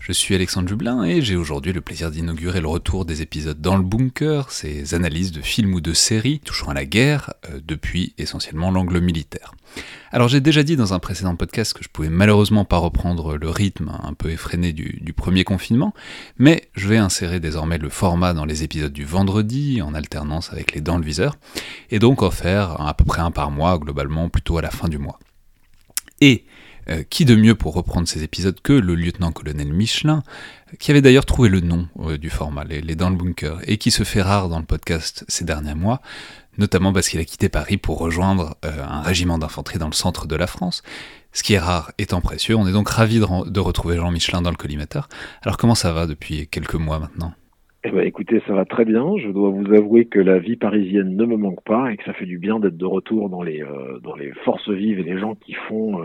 Je 0.00 0.12
suis 0.12 0.34
Alexandre 0.34 0.68
Jublin 0.68 1.02
et 1.04 1.20
j'ai 1.20 1.36
aujourd'hui 1.36 1.72
le 1.72 1.80
plaisir 1.80 2.10
d'inaugurer 2.10 2.60
le 2.60 2.68
retour 2.68 3.04
des 3.04 3.20
épisodes 3.20 3.60
dans 3.60 3.76
le 3.76 3.82
bunker, 3.82 4.50
ces 4.50 4.94
analyses 4.94 5.32
de 5.32 5.42
films 5.42 5.74
ou 5.74 5.80
de 5.80 5.92
séries 5.92 6.40
touchant 6.40 6.68
à 6.68 6.74
la 6.74 6.84
guerre, 6.84 7.34
euh, 7.50 7.60
depuis 7.62 8.14
essentiellement 8.16 8.70
l'angle 8.70 9.00
militaire. 9.00 9.52
Alors 10.10 10.28
j'ai 10.28 10.40
déjà 10.40 10.62
dit 10.62 10.76
dans 10.76 10.94
un 10.94 10.98
précédent 10.98 11.36
podcast 11.36 11.74
que 11.74 11.82
je 11.82 11.88
pouvais 11.88 12.08
malheureusement 12.08 12.64
pas 12.64 12.78
reprendre 12.78 13.36
le 13.36 13.50
rythme 13.50 13.92
un 14.02 14.14
peu 14.14 14.30
effréné 14.30 14.72
du, 14.72 14.98
du 15.02 15.12
premier 15.12 15.44
confinement, 15.44 15.92
mais 16.38 16.70
je 16.74 16.88
vais 16.88 16.98
insérer 16.98 17.40
désormais 17.40 17.78
le 17.78 17.90
format 17.90 18.32
dans 18.32 18.44
les 18.44 18.62
épisodes 18.62 18.92
du 18.92 19.04
vendredi, 19.04 19.82
en 19.82 19.94
alternance 19.94 20.52
avec 20.52 20.72
les 20.72 20.80
dans 20.80 20.96
le 20.96 21.04
viseur, 21.04 21.36
et 21.90 21.98
donc 21.98 22.22
en 22.22 22.30
faire 22.30 22.80
à 22.80 22.94
peu 22.94 23.04
près 23.04 23.20
un 23.20 23.30
par 23.30 23.50
mois, 23.50 23.78
globalement 23.78 24.28
plutôt 24.28 24.58
à 24.58 24.62
la 24.62 24.70
fin 24.70 24.88
du 24.88 24.98
mois. 24.98 25.18
Et 26.20 26.44
euh, 26.90 27.02
qui 27.08 27.26
de 27.26 27.36
mieux 27.36 27.54
pour 27.54 27.74
reprendre 27.74 28.08
ces 28.08 28.22
épisodes 28.24 28.58
que 28.62 28.72
le 28.72 28.94
lieutenant-colonel 28.94 29.70
Michelin, 29.74 30.22
qui 30.78 30.90
avait 30.90 31.02
d'ailleurs 31.02 31.26
trouvé 31.26 31.50
le 31.50 31.60
nom 31.60 31.86
euh, 32.00 32.16
du 32.16 32.30
format, 32.30 32.64
les, 32.64 32.80
Dans 32.94 33.10
le 33.10 33.16
Bunker, 33.16 33.58
et 33.66 33.76
qui 33.76 33.90
se 33.90 34.04
fait 34.04 34.22
rare 34.22 34.48
dans 34.48 34.58
le 34.58 34.64
podcast 34.64 35.22
ces 35.28 35.44
derniers 35.44 35.74
mois, 35.74 36.00
notamment 36.56 36.92
parce 36.94 37.10
qu'il 37.10 37.20
a 37.20 37.24
quitté 37.24 37.50
Paris 37.50 37.76
pour 37.76 37.98
rejoindre 37.98 38.56
euh, 38.64 38.70
un 38.88 39.02
régiment 39.02 39.36
d'infanterie 39.36 39.78
dans 39.78 39.88
le 39.88 39.92
centre 39.92 40.26
de 40.26 40.34
la 40.34 40.46
France. 40.46 40.82
Ce 41.32 41.42
qui 41.42 41.52
est 41.52 41.58
rare 41.58 41.92
étant 41.98 42.22
précieux, 42.22 42.56
on 42.56 42.66
est 42.66 42.72
donc 42.72 42.88
ravis 42.88 43.20
de, 43.20 43.60
retrouver 43.60 43.96
Jean 43.96 44.10
Michelin 44.10 44.40
dans 44.40 44.50
le 44.50 44.56
collimateur. 44.56 45.08
Alors 45.42 45.58
comment 45.58 45.74
ça 45.74 45.92
va 45.92 46.06
depuis 46.06 46.48
quelques 46.48 46.74
mois 46.74 46.98
maintenant? 46.98 47.32
Eh 47.84 47.90
ben, 47.90 48.00
écoutez, 48.00 48.42
ça 48.46 48.54
va 48.54 48.64
très 48.64 48.86
bien. 48.86 49.04
Je 49.18 49.28
dois 49.28 49.50
vous 49.50 49.74
avouer 49.74 50.06
que 50.06 50.18
la 50.18 50.38
vie 50.38 50.56
parisienne 50.56 51.16
ne 51.16 51.24
me 51.26 51.36
manque 51.36 51.62
pas 51.64 51.92
et 51.92 51.98
que 51.98 52.04
ça 52.04 52.14
fait 52.14 52.26
du 52.26 52.38
bien 52.38 52.58
d'être 52.58 52.78
de 52.78 52.86
retour 52.86 53.28
dans 53.28 53.42
les, 53.42 53.62
forces 54.44 54.70
vives 54.70 55.00
et 55.00 55.04
les 55.04 55.18
gens 55.18 55.34
qui 55.34 55.52
font 55.68 56.02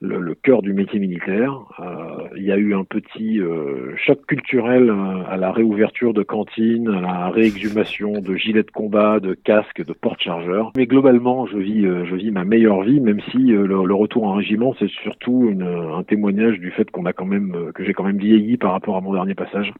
le, 0.00 0.20
le, 0.20 0.34
cœur 0.34 0.62
du 0.62 0.72
métier 0.72 0.98
militaire. 0.98 1.64
Euh, 1.80 2.28
il 2.36 2.44
y 2.44 2.52
a 2.52 2.56
eu 2.56 2.74
un 2.74 2.84
petit 2.84 3.40
euh, 3.40 3.94
choc 3.96 4.26
culturel 4.26 4.90
euh, 4.90 5.24
à 5.28 5.36
la 5.36 5.52
réouverture 5.52 6.12
de 6.12 6.22
cantines, 6.22 6.88
à 6.88 7.00
la 7.00 7.30
réexhumation 7.30 8.12
de 8.20 8.36
gilets 8.36 8.62
de 8.62 8.70
combat, 8.70 9.20
de 9.20 9.34
casques, 9.34 9.84
de 9.84 9.92
porte-chargeurs. 9.92 10.72
Mais 10.76 10.86
globalement, 10.86 11.46
je 11.46 11.56
vis, 11.56 11.82
je 11.82 12.14
vis 12.14 12.30
ma 12.30 12.44
meilleure 12.44 12.82
vie, 12.82 13.00
même 13.00 13.20
si 13.30 13.38
le, 13.38 13.66
le, 13.66 13.94
retour 13.94 14.24
en 14.24 14.34
régiment, 14.34 14.74
c'est 14.78 14.90
surtout 14.90 15.48
une, 15.50 15.62
un 15.62 16.02
témoignage 16.02 16.58
du 16.58 16.70
fait 16.70 16.90
qu'on 16.90 17.06
a 17.06 17.12
quand 17.12 17.24
même, 17.24 17.72
que 17.74 17.84
j'ai 17.84 17.94
quand 17.94 18.04
même 18.04 18.18
vieilli 18.18 18.56
par 18.58 18.72
rapport 18.72 18.96
à 18.96 19.00
mon 19.00 19.14
dernier 19.14 19.34
passage. 19.34 19.72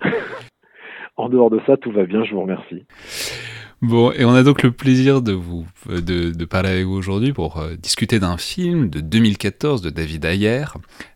en 1.16 1.28
dehors 1.28 1.50
de 1.50 1.60
ça, 1.66 1.76
tout 1.76 1.90
va 1.90 2.04
bien. 2.04 2.24
Je 2.24 2.34
vous 2.34 2.42
remercie. 2.42 2.84
Bon, 3.80 4.10
et 4.10 4.24
on 4.24 4.34
a 4.34 4.42
donc 4.42 4.64
le 4.64 4.72
plaisir 4.72 5.22
de 5.22 5.30
vous 5.30 5.64
de, 5.86 6.32
de 6.32 6.44
parler 6.44 6.68
avec 6.68 6.84
vous 6.84 6.94
aujourd'hui 6.94 7.32
pour 7.32 7.58
euh, 7.58 7.76
discuter 7.76 8.18
d'un 8.18 8.36
film 8.36 8.90
de 8.90 8.98
2014 8.98 9.82
de 9.82 9.90
David 9.90 10.24
Ayer, 10.24 10.64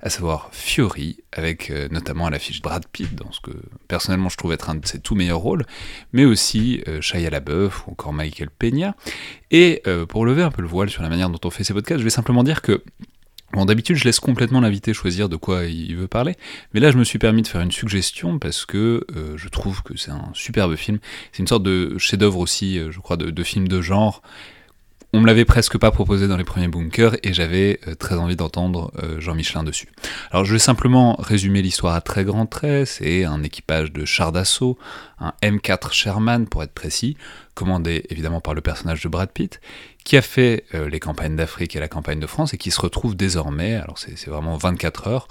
à 0.00 0.10
savoir 0.10 0.48
Fury, 0.52 1.18
avec 1.32 1.70
euh, 1.70 1.88
notamment 1.90 2.26
à 2.26 2.30
l'affiche 2.30 2.62
Brad 2.62 2.86
Pitt 2.86 3.16
dans 3.16 3.32
ce 3.32 3.40
que 3.40 3.50
personnellement 3.88 4.28
je 4.28 4.36
trouve 4.36 4.52
être 4.52 4.70
un 4.70 4.76
de 4.76 4.86
ses 4.86 5.00
tout 5.00 5.16
meilleurs 5.16 5.40
rôles, 5.40 5.64
mais 6.12 6.24
aussi 6.24 6.84
euh, 6.86 7.00
Shia 7.00 7.30
LaBeouf 7.30 7.88
ou 7.88 7.92
encore 7.92 8.12
Michael 8.12 8.50
Peña. 8.50 8.94
Et 9.50 9.82
euh, 9.88 10.06
pour 10.06 10.24
lever 10.24 10.42
un 10.42 10.52
peu 10.52 10.62
le 10.62 10.68
voile 10.68 10.88
sur 10.88 11.02
la 11.02 11.08
manière 11.08 11.30
dont 11.30 11.40
on 11.44 11.50
fait 11.50 11.64
ces 11.64 11.74
podcasts, 11.74 11.98
je 11.98 12.04
vais 12.04 12.10
simplement 12.10 12.44
dire 12.44 12.62
que 12.62 12.84
Bon, 13.52 13.66
d'habitude, 13.66 13.96
je 13.96 14.04
laisse 14.04 14.18
complètement 14.18 14.60
l'invité 14.60 14.94
choisir 14.94 15.28
de 15.28 15.36
quoi 15.36 15.66
il 15.66 15.94
veut 15.94 16.08
parler, 16.08 16.36
mais 16.72 16.80
là, 16.80 16.90
je 16.90 16.96
me 16.96 17.04
suis 17.04 17.18
permis 17.18 17.42
de 17.42 17.46
faire 17.46 17.60
une 17.60 17.70
suggestion 17.70 18.38
parce 18.38 18.64
que 18.64 19.04
euh, 19.14 19.36
je 19.36 19.48
trouve 19.50 19.82
que 19.82 19.94
c'est 19.94 20.10
un 20.10 20.30
superbe 20.32 20.74
film. 20.74 20.98
C'est 21.32 21.40
une 21.40 21.46
sorte 21.46 21.62
de 21.62 21.98
chef-d'œuvre 21.98 22.38
aussi, 22.38 22.78
euh, 22.78 22.90
je 22.90 22.98
crois, 23.00 23.18
de, 23.18 23.30
de, 23.30 23.42
film 23.42 23.68
de 23.68 23.82
genre. 23.82 24.22
On 25.14 25.20
me 25.20 25.26
l'avait 25.26 25.44
presque 25.44 25.76
pas 25.76 25.90
proposé 25.90 26.26
dans 26.26 26.38
les 26.38 26.44
premiers 26.44 26.68
bunkers 26.68 27.16
et 27.22 27.34
j'avais 27.34 27.80
euh, 27.86 27.94
très 27.94 28.14
envie 28.14 28.34
d'entendre 28.34 28.90
euh, 29.02 29.20
Jean 29.20 29.34
Michelin 29.34 29.62
dessus. 29.62 29.88
Alors, 30.30 30.46
je 30.46 30.54
vais 30.54 30.58
simplement 30.58 31.16
résumer 31.18 31.60
l'histoire 31.60 31.94
à 31.94 32.00
très 32.00 32.24
grands 32.24 32.46
traits. 32.46 32.86
C'est 32.86 33.24
un 33.26 33.42
équipage 33.42 33.92
de 33.92 34.06
chars 34.06 34.32
d'assaut, 34.32 34.78
un 35.20 35.34
M4 35.42 35.92
Sherman 35.92 36.46
pour 36.46 36.62
être 36.62 36.72
précis, 36.72 37.18
commandé 37.54 38.06
évidemment 38.08 38.40
par 38.40 38.54
le 38.54 38.62
personnage 38.62 39.02
de 39.02 39.08
Brad 39.10 39.28
Pitt, 39.28 39.60
qui 40.02 40.16
a 40.16 40.22
fait 40.22 40.64
euh, 40.74 40.88
les 40.88 40.98
campagnes 40.98 41.36
d'Afrique 41.36 41.76
et 41.76 41.80
la 41.80 41.88
campagne 41.88 42.18
de 42.18 42.26
France 42.26 42.54
et 42.54 42.56
qui 42.56 42.70
se 42.70 42.80
retrouve 42.80 43.14
désormais, 43.14 43.74
alors 43.74 43.98
c'est 43.98 44.30
vraiment 44.30 44.56
24 44.56 45.08
heures, 45.08 45.28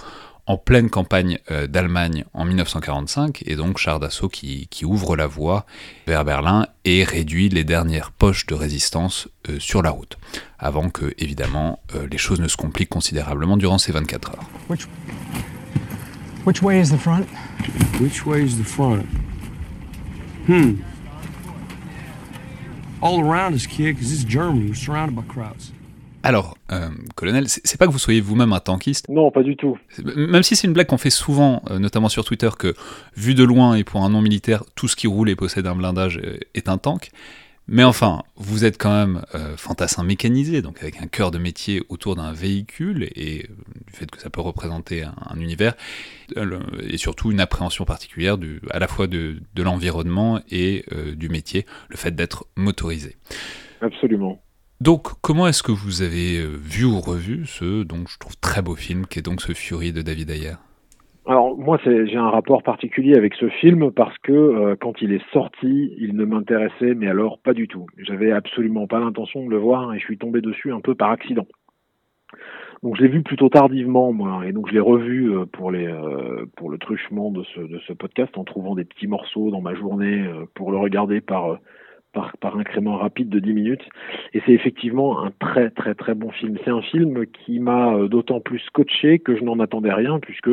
en 0.47 0.57
pleine 0.57 0.89
campagne 0.89 1.39
euh, 1.51 1.67
d'Allemagne 1.67 2.25
en 2.33 2.45
1945, 2.45 3.43
et 3.45 3.55
donc 3.55 3.77
char 3.77 3.99
d'assaut 3.99 4.29
qui, 4.29 4.67
qui, 4.69 4.85
ouvre 4.85 5.15
la 5.15 5.27
voie 5.27 5.65
vers 6.07 6.25
Berlin 6.25 6.67
et 6.85 7.03
réduit 7.03 7.49
les 7.49 7.63
dernières 7.63 8.11
poches 8.11 8.45
de 8.47 8.55
résistance 8.55 9.27
euh, 9.49 9.59
sur 9.59 9.81
la 9.81 9.91
route, 9.91 10.17
avant 10.59 10.89
que, 10.89 11.13
évidemment, 11.17 11.79
euh, 11.95 12.07
les 12.11 12.17
choses 12.17 12.39
ne 12.39 12.47
se 12.47 12.57
compliquent 12.57 12.89
considérablement 12.89 13.57
durant 13.57 13.77
ces 13.77 13.91
24 13.91 14.31
heures. 14.31 14.49
Which, 14.69 14.87
which 16.45 16.61
way 16.61 16.81
is 16.81 16.89
the 16.89 16.99
front? 16.99 17.27
Which 17.99 18.25
way 18.25 18.43
is 18.43 18.57
the 18.57 18.65
front? 18.65 19.05
Hmm. 20.47 20.81
All 23.01 23.21
around 23.21 23.53
us, 23.53 23.65
kid, 23.65 23.95
because 23.95 24.11
it's 24.11 24.23
Germany. 24.23 24.67
We're 24.67 24.75
surrounded 24.75 25.15
by 25.15 25.23
crowds. 25.23 25.71
Alors, 26.23 26.55
euh, 26.71 26.89
colonel, 27.15 27.45
c'est 27.47 27.79
pas 27.79 27.87
que 27.87 27.91
vous 27.91 27.99
soyez 27.99 28.21
vous-même 28.21 28.53
un 28.53 28.59
tankiste. 28.59 29.09
Non, 29.09 29.31
pas 29.31 29.43
du 29.43 29.55
tout. 29.55 29.77
Même 30.15 30.43
si 30.43 30.55
c'est 30.55 30.67
une 30.67 30.73
blague 30.73 30.87
qu'on 30.87 30.97
fait 30.97 31.09
souvent, 31.09 31.63
euh, 31.69 31.79
notamment 31.79 32.09
sur 32.09 32.23
Twitter, 32.25 32.49
que 32.57 32.75
vu 33.15 33.33
de 33.33 33.43
loin 33.43 33.75
et 33.75 33.83
pour 33.83 34.03
un 34.03 34.09
non 34.09 34.21
militaire, 34.21 34.63
tout 34.75 34.87
ce 34.87 34.95
qui 34.95 35.07
roule 35.07 35.29
et 35.29 35.35
possède 35.35 35.65
un 35.65 35.75
blindage 35.75 36.19
euh, 36.23 36.37
est 36.53 36.69
un 36.69 36.77
tank. 36.77 37.09
Mais 37.67 37.83
enfin, 37.83 38.23
vous 38.35 38.65
êtes 38.65 38.77
quand 38.77 38.91
même 38.91 39.23
euh, 39.33 39.55
fantassin 39.55 40.03
mécanisé, 40.03 40.61
donc 40.61 40.81
avec 40.81 41.01
un 41.01 41.07
cœur 41.07 41.31
de 41.31 41.37
métier 41.37 41.81
autour 41.89 42.15
d'un 42.15 42.33
véhicule 42.33 43.07
et, 43.15 43.47
du 43.87 43.93
fait 43.93 44.09
que 44.09 44.19
ça 44.19 44.29
peut 44.29 44.41
représenter 44.41 45.03
un, 45.03 45.13
un 45.29 45.39
univers 45.39 45.75
et 46.35 46.97
surtout 46.97 47.31
une 47.31 47.39
appréhension 47.39 47.85
particulière 47.85 48.37
du, 48.37 48.61
à 48.71 48.79
la 48.79 48.87
fois 48.87 49.07
de, 49.07 49.37
de 49.53 49.63
l'environnement 49.63 50.41
et 50.49 50.85
du 51.15 51.29
métier, 51.29 51.65
le 51.89 51.97
fait 51.97 52.11
d'être 52.11 52.45
motorisé. 52.55 53.15
Absolument. 53.79 54.41
Donc, 54.81 55.09
comment 55.21 55.45
est-ce 55.45 55.61
que 55.61 55.71
vous 55.71 56.01
avez 56.01 56.43
vu 56.43 56.85
ou 56.85 56.99
revu 56.99 57.45
ce, 57.45 57.83
donc, 57.83 58.09
je 58.09 58.17
trouve 58.17 58.35
très 58.37 58.63
beau 58.63 58.73
film, 58.73 59.05
qui 59.05 59.19
est 59.19 59.21
donc 59.21 59.39
ce 59.39 59.53
Fury 59.53 59.93
de 59.93 60.01
David 60.01 60.31
Ayer? 60.31 60.55
Alors 61.27 61.55
moi 61.55 61.77
j'ai 61.85 62.17
un 62.17 62.31
rapport 62.31 62.63
particulier 62.63 63.13
avec 63.13 63.35
ce 63.35 63.47
film 63.47 63.91
parce 63.91 64.17
que 64.17 64.31
euh, 64.31 64.75
quand 64.75 65.03
il 65.03 65.13
est 65.13 65.23
sorti, 65.31 65.93
il 65.99 66.15
ne 66.15 66.25
m'intéressait 66.25 66.95
mais 66.95 67.07
alors 67.07 67.37
pas 67.37 67.53
du 67.53 67.67
tout. 67.67 67.85
J'avais 67.99 68.31
absolument 68.31 68.87
pas 68.87 68.99
l'intention 68.99 69.45
de 69.45 69.51
le 69.51 69.57
voir 69.57 69.93
et 69.93 69.99
je 69.99 70.03
suis 70.03 70.17
tombé 70.17 70.41
dessus 70.41 70.73
un 70.73 70.81
peu 70.81 70.95
par 70.95 71.11
accident. 71.11 71.45
Donc 72.81 72.95
je 72.95 73.03
l'ai 73.03 73.07
vu 73.07 73.21
plutôt 73.21 73.49
tardivement 73.49 74.11
moi 74.11 74.47
et 74.47 74.51
donc 74.51 74.67
je 74.67 74.73
l'ai 74.73 74.79
revu 74.79 75.31
euh, 75.31 75.45
pour 75.45 75.69
les 75.69 75.85
euh, 75.85 76.47
pour 76.57 76.71
le 76.71 76.79
truchement 76.79 77.29
de 77.29 77.43
ce 77.43 77.93
podcast 77.93 78.35
en 78.35 78.43
trouvant 78.43 78.73
des 78.73 78.85
petits 78.85 79.05
morceaux 79.05 79.51
dans 79.51 79.61
ma 79.61 79.75
journée 79.75 80.27
pour 80.55 80.71
le 80.71 80.79
regarder 80.79 81.21
par 81.21 81.59
par, 82.13 82.37
par 82.37 82.57
incrément 82.57 82.97
rapide 82.97 83.29
de 83.29 83.39
10 83.39 83.53
minutes. 83.53 83.87
Et 84.33 84.41
c'est 84.45 84.53
effectivement 84.53 85.23
un 85.23 85.31
très 85.39 85.69
très 85.69 85.95
très 85.95 86.13
bon 86.13 86.31
film. 86.31 86.57
C'est 86.63 86.71
un 86.71 86.81
film 86.81 87.25
qui 87.27 87.59
m'a 87.59 88.07
d'autant 88.07 88.39
plus 88.39 88.59
scotché 88.59 89.19
que 89.19 89.35
je 89.35 89.43
n'en 89.43 89.59
attendais 89.59 89.93
rien 89.93 90.19
puisque 90.19 90.51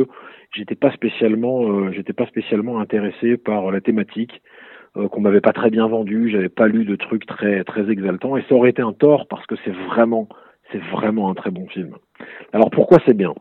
j'étais 0.53 0.75
pas 0.75 0.91
spécialement 0.93 1.69
euh, 1.71 1.93
j'étais 1.93 2.13
pas 2.13 2.27
spécialement 2.27 2.81
intéressé 2.81 3.37
par 3.37 3.71
la 3.71 3.81
thématique 3.81 4.43
euh, 4.97 5.09
qu'on 5.09 5.21
m'avait 5.21 5.41
pas 5.41 5.53
très 5.53 5.71
bien 5.71 5.87
vendu. 5.87 6.31
J'avais 6.31 6.49
pas 6.49 6.67
lu 6.67 6.85
de 6.85 6.97
trucs 6.97 7.27
très 7.27 7.65
très 7.65 7.91
exaltants 7.91 8.37
et 8.37 8.45
ça 8.49 8.55
aurait 8.55 8.71
été 8.71 8.83
un 8.83 8.93
tort 8.93 9.27
parce 9.29 9.47
que 9.47 9.55
c'est 9.65 9.75
vraiment 9.89 10.29
c'est 10.73 10.83
vraiment 10.93 11.31
un 11.31 11.35
très 11.35 11.51
bon 11.51 11.67
film. 11.69 11.95
Alors 12.53 12.71
pourquoi 12.71 12.99
c'est 13.07 13.17
bien? 13.17 13.35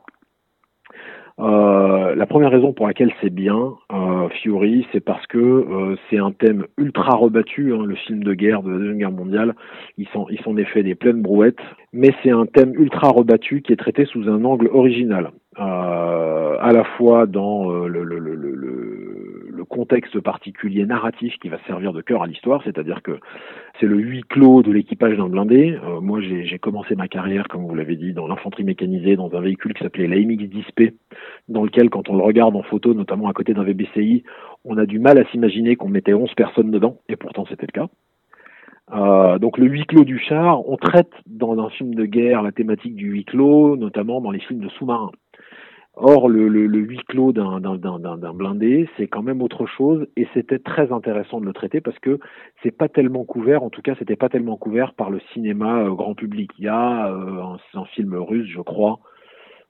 Euh, 1.40 2.16
la 2.16 2.26
première 2.26 2.50
raison 2.50 2.74
pour 2.74 2.88
laquelle 2.88 3.14
c'est 3.22 3.30
bien, 3.30 3.76
euh, 3.94 4.28
Fury, 4.42 4.88
c'est 4.92 5.02
parce 5.02 5.26
que 5.28 5.38
euh, 5.38 5.96
c'est 6.10 6.18
un 6.18 6.32
thème 6.32 6.66
ultra 6.78 7.16
rebattu, 7.16 7.74
hein, 7.74 7.86
le 7.86 7.96
film 7.96 8.24
de 8.24 8.34
guerre 8.34 8.64
de 8.64 8.72
la 8.72 8.78
Deuxième 8.78 8.98
Guerre 8.98 9.12
mondiale. 9.12 9.56
Ils 9.98 10.08
sont, 10.08 10.26
ils 10.30 10.60
effet 10.60 10.82
des 10.82 10.96
pleines 10.96 11.22
brouettes, 11.22 11.62
mais 11.94 12.10
c'est 12.24 12.32
un 12.32 12.48
thème 12.48 12.74
ultra 12.74 13.10
rebattu 13.10 13.62
qui 13.62 13.72
est 13.72 13.78
traité 13.78 14.06
sous 14.06 14.28
un 14.28 14.44
angle 14.46 14.68
original, 14.74 15.32
euh, 15.60 16.58
à 16.60 16.72
la 16.72 16.84
fois 16.84 17.28
dans 17.28 17.72
euh, 17.72 17.88
le, 17.88 18.04
le, 18.04 18.18
le, 18.18 18.36
le, 18.36 19.66
contexte 19.70 20.20
particulier 20.22 20.86
narratif 20.86 21.36
qui 21.40 21.50
va 21.50 21.58
servir 21.68 21.94
de 21.94 22.02
cœur 22.02 22.24
à 22.24 22.28
l'histoire, 22.28 22.62
c'est-à-dire 22.64 23.02
que 23.04 23.20
c'est 23.80 23.86
le 23.86 23.98
huis 23.98 24.24
clos 24.24 24.64
de 24.64 24.72
l'équipage 24.72 25.18
d'un 25.18 25.30
blindé. 25.30 25.78
Euh, 25.84 26.02
moi, 26.02 26.20
j'ai 26.22 26.60
commencé 26.60 26.96
ma 26.96 27.08
carrière, 27.08 27.48
comme 27.48 27.66
vous 27.66 27.76
l'avez 27.76 27.96
dit, 27.96 28.14
dans 28.14 28.28
l'infanterie 28.28 28.64
mécanisée, 28.64 29.16
dans 29.16 29.34
un 29.36 29.42
véhicule 29.42 29.74
qui 29.74 29.84
s'appelait 29.84 30.08
l'AMX 30.08 30.46
10P, 30.46 30.94
dans 31.50 31.64
lequel, 31.64 31.90
quand 31.90 32.10
on 32.10 32.16
le 32.16 32.24
regarde 32.24 32.56
en 32.56 32.64
photo, 32.64 32.94
notamment 32.94 33.30
à 33.30 33.34
côté 33.34 33.54
d'un 33.54 33.64
VBCI, 33.64 34.24
on 34.66 34.78
a 34.78 34.86
du 34.86 35.00
mal 35.00 35.18
à 35.20 35.26
s'imaginer 35.32 35.76
qu'on 35.76 35.90
mettait 35.90 36.14
11 36.14 36.34
personnes 36.36 36.72
dedans, 36.72 36.98
et 37.10 37.16
pourtant 37.16 37.46
c'était 37.48 37.68
le 37.68 37.80
cas. 37.80 37.88
Euh, 38.94 39.38
donc 39.38 39.58
le 39.58 39.68
huis 39.68 39.86
clos 39.86 40.06
du 40.06 40.18
char, 40.18 40.68
on 40.70 40.78
traite 40.78 41.12
dans 41.26 41.60
un 41.60 41.70
film 41.70 41.94
de 41.94 42.06
guerre 42.06 42.42
la 42.42 42.54
thématique 42.54 42.96
du 42.96 43.08
huis 43.10 43.26
clos, 43.26 43.76
notamment 43.76 44.22
dans 44.22 44.32
les 44.32 44.40
films 44.40 44.62
de 44.62 44.70
sous-marins. 44.70 45.12
Or, 46.00 46.30
le, 46.30 46.48
le, 46.48 46.80
huis 46.80 47.02
clos 47.08 47.34
d'un 47.34 48.34
blindé, 48.34 48.88
c'est 48.96 49.08
quand 49.08 49.24
même 49.24 49.42
autre 49.42 49.66
chose, 49.66 50.06
et 50.16 50.28
c'était 50.36 50.60
très 50.60 50.92
intéressant 50.92 51.42
de 51.42 51.46
le 51.46 51.54
traiter 51.54 51.82
parce 51.82 51.98
que 51.98 52.20
c'est 52.62 52.70
pas 52.70 52.88
tellement 52.88 53.26
couvert, 53.26 53.64
en 53.64 53.72
tout 53.72 53.82
cas, 53.82 53.96
c'était 53.98 54.16
pas 54.16 54.30
tellement 54.30 54.58
couvert 54.58 54.94
par 54.94 55.10
le 55.10 55.20
cinéma 55.34 55.80
euh, 55.80 55.96
grand 55.96 56.14
public. 56.14 56.52
Il 56.60 56.66
y 56.66 56.68
a 56.68 57.12
euh, 57.12 57.58
un, 57.74 57.86
film 57.96 58.14
russe, 58.14 58.48
je 58.48 58.62
crois, 58.62 59.00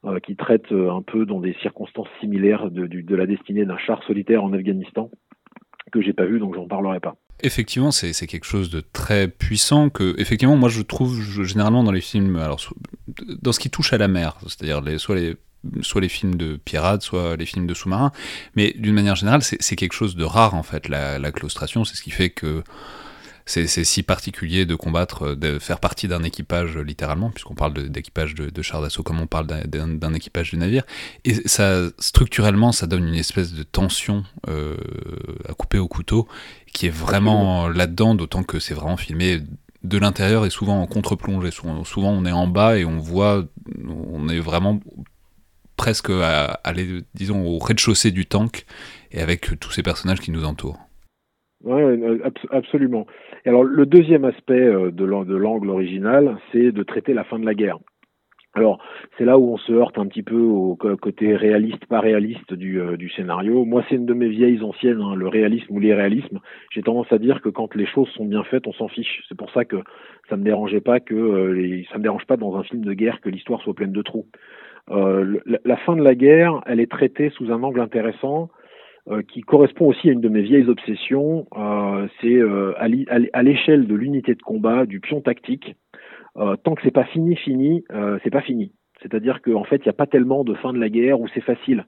euh, 0.03 0.19
qui 0.19 0.35
traite 0.35 0.69
un 0.73 1.01
peu 1.01 1.25
dans 1.25 1.39
des 1.39 1.55
circonstances 1.61 2.09
similaires 2.19 2.71
de, 2.71 3.15
la 3.15 3.25
destinée 3.25 3.63
d'un 3.63 3.77
char 3.77 4.03
solitaire 4.03 4.43
en 4.43 4.51
Afghanistan 4.51 5.09
que 5.93 6.01
j'ai 6.01 6.11
pas 6.11 6.25
vu, 6.25 6.39
donc 6.39 6.55
j'en 6.55 6.67
parlerai 6.67 6.99
pas. 6.99 7.15
Effectivement, 7.41 7.91
c'est 7.91 8.27
quelque 8.27 8.47
chose 8.47 8.69
de 8.69 8.81
très 8.81 9.29
puissant 9.29 9.89
que, 9.89 10.19
effectivement, 10.19 10.57
moi 10.57 10.67
je 10.67 10.81
trouve 10.81 11.21
généralement 11.45 11.85
dans 11.85 11.93
les 11.93 12.01
films, 12.01 12.35
alors 12.35 12.59
dans 13.41 13.53
ce 13.53 13.59
qui 13.61 13.69
touche 13.69 13.93
à 13.93 13.97
la 13.97 14.09
mer, 14.09 14.35
c'est-à-dire 14.41 14.99
soit 14.99 15.15
les 15.15 15.35
soit 15.81 16.01
les 16.01 16.09
films 16.09 16.35
de 16.35 16.57
pirates, 16.57 17.01
soit 17.01 17.35
les 17.35 17.45
films 17.45 17.67
de 17.67 17.73
sous-marins. 17.73 18.11
Mais 18.55 18.73
d'une 18.77 18.93
manière 18.93 19.15
générale, 19.15 19.41
c'est 19.41 19.75
quelque 19.75 19.93
chose 19.93 20.15
de 20.15 20.23
rare 20.23 20.55
en 20.55 20.63
fait, 20.63 20.87
la, 20.89 21.19
la 21.19 21.31
claustration. 21.31 21.85
C'est 21.85 21.95
ce 21.95 22.01
qui 22.01 22.11
fait 22.11 22.29
que 22.29 22.63
c'est 23.47 23.85
si 23.85 24.03
particulier 24.03 24.65
de 24.65 24.75
combattre, 24.75 25.33
de 25.33 25.57
faire 25.57 25.79
partie 25.79 26.09
d'un 26.09 26.23
équipage 26.23 26.77
littéralement, 26.77 27.29
puisqu'on 27.29 27.55
parle 27.55 27.73
d'équipage 27.89 28.35
de, 28.35 28.49
de, 28.49 28.81
d'assaut 28.81 29.03
comme 29.03 29.21
on 29.21 29.27
parle 29.27 29.47
d'un 29.47 30.13
équipage 30.13 30.51
de 30.51 30.57
navire. 30.57 30.83
Et 31.23 31.33
ça, 31.47 31.83
structurellement, 31.97 32.73
ça 32.73 32.87
donne 32.87 33.07
une 33.07 33.15
espèce 33.15 33.53
de 33.53 33.63
tension 33.63 34.25
euh, 34.49 34.75
à 35.47 35.53
couper 35.53 35.79
au 35.79 35.87
couteau 35.87 36.27
qui 36.73 36.87
est 36.87 36.93
vraiment 36.93 37.69
là-dedans, 37.69 38.15
d'autant 38.15 38.43
que 38.43 38.59
c'est 38.59 38.73
vraiment 38.73 38.97
filmé 38.97 39.41
de 39.83 39.97
l'intérieur 39.97 40.45
et 40.45 40.49
souvent 40.49 40.81
en 40.81 40.85
contre-plongée. 40.85 41.51
Souvent, 41.51 42.11
on 42.11 42.25
est 42.25 42.31
en 42.31 42.47
bas 42.47 42.77
et 42.77 42.83
on 42.83 42.97
voit, 42.97 43.45
on 43.87 44.27
est 44.27 44.39
vraiment 44.39 44.81
presque 45.77 46.09
à 46.09 46.59
aller, 46.63 46.85
disons, 47.13 47.45
au 47.45 47.59
rez-de-chaussée 47.59 48.11
du 48.11 48.25
tank 48.25 48.65
et 49.11 49.21
avec 49.21 49.59
tous 49.59 49.71
ces 49.71 49.83
personnages 49.83 50.19
qui 50.19 50.31
nous 50.31 50.45
entourent. 50.45 50.79
Oui, 51.63 51.81
absolument. 52.51 53.07
Et 53.45 53.49
alors, 53.49 53.63
le 53.63 53.85
deuxième 53.85 54.25
aspect 54.25 54.53
euh, 54.53 54.91
de 54.91 55.05
l'angle 55.05 55.69
original, 55.69 56.37
c'est 56.51 56.71
de 56.71 56.83
traiter 56.83 57.13
la 57.13 57.23
fin 57.23 57.39
de 57.39 57.45
la 57.45 57.55
guerre. 57.55 57.79
Alors, 58.57 58.79
c'est 59.17 59.25
là 59.25 59.37
où 59.37 59.53
on 59.53 59.57
se 59.57 59.71
heurte 59.71 59.99
un 59.99 60.07
petit 60.07 60.23
peu 60.23 60.39
au 60.39 60.75
côté 60.75 61.35
réaliste, 61.35 61.85
pas 61.85 61.99
réaliste 61.99 62.55
du, 62.55 62.81
euh, 62.81 62.97
du 62.97 63.07
scénario. 63.11 63.65
Moi, 63.65 63.83
c'est 63.87 63.95
une 63.95 64.07
de 64.07 64.15
mes 64.15 64.29
vieilles 64.29 64.63
anciennes, 64.63 64.99
hein, 64.99 65.13
le 65.15 65.27
réalisme 65.27 65.67
ou 65.69 65.79
l'irréalisme. 65.79 66.39
J'ai 66.71 66.81
tendance 66.81 67.11
à 67.11 67.19
dire 67.19 67.41
que 67.41 67.49
quand 67.49 67.75
les 67.75 67.85
choses 67.85 68.09
sont 68.09 68.25
bien 68.25 68.43
faites, 68.43 68.65
on 68.65 68.73
s'en 68.73 68.87
fiche. 68.87 69.23
C'est 69.29 69.37
pour 69.37 69.51
ça 69.51 69.63
que 69.63 69.77
ça 70.27 70.37
me 70.37 70.43
dérangeait 70.43 70.81
pas 70.81 70.99
que 70.99 71.13
euh, 71.13 71.53
les, 71.53 71.85
ça 71.91 71.99
me 71.99 72.03
dérange 72.03 72.25
pas 72.25 72.35
dans 72.35 72.55
un 72.55 72.63
film 72.63 72.83
de 72.83 72.93
guerre 72.93 73.21
que 73.21 73.29
l'histoire 73.29 73.61
soit 73.61 73.75
pleine 73.75 73.91
de 73.91 74.01
trous. 74.01 74.25
Euh, 74.89 75.39
la, 75.45 75.77
fin 75.77 75.95
de 75.95 76.03
la 76.03 76.15
guerre, 76.15 76.61
elle 76.65 76.79
est 76.79 76.91
traitée 76.91 77.29
sous 77.31 77.51
un 77.51 77.61
angle 77.63 77.81
intéressant 77.81 78.49
euh, 79.09 79.21
qui 79.21 79.39
correspond 79.39 79.85
aussi 79.85 80.09
à 80.09 80.11
une 80.11 80.19
de 80.19 80.27
mes 80.27 80.41
vieilles 80.41 80.67
obsessions. 80.67 81.47
Euh, 81.55 82.07
c'est 82.19 82.35
euh, 82.35 82.73
à 82.77 83.41
l'échelle 83.43 83.87
de 83.87 83.95
l'unité 83.95 84.35
de 84.35 84.41
combat, 84.41 84.85
du 84.85 84.99
pion 84.99 85.21
tactique. 85.21 85.75
Tant 86.63 86.75
que 86.75 86.83
c'est 86.83 86.91
pas 86.91 87.05
fini, 87.05 87.35
fini, 87.35 87.83
c'est 88.23 88.29
pas 88.29 88.41
fini. 88.41 88.71
C'est-à-dire 89.01 89.41
qu'en 89.41 89.63
fait, 89.63 89.77
il 89.77 89.87
n'y 89.87 89.89
a 89.89 89.93
pas 89.93 90.05
tellement 90.05 90.43
de 90.43 90.53
fin 90.53 90.71
de 90.71 90.77
la 90.77 90.87
guerre 90.87 91.19
où 91.19 91.27
c'est 91.33 91.41
facile. 91.41 91.83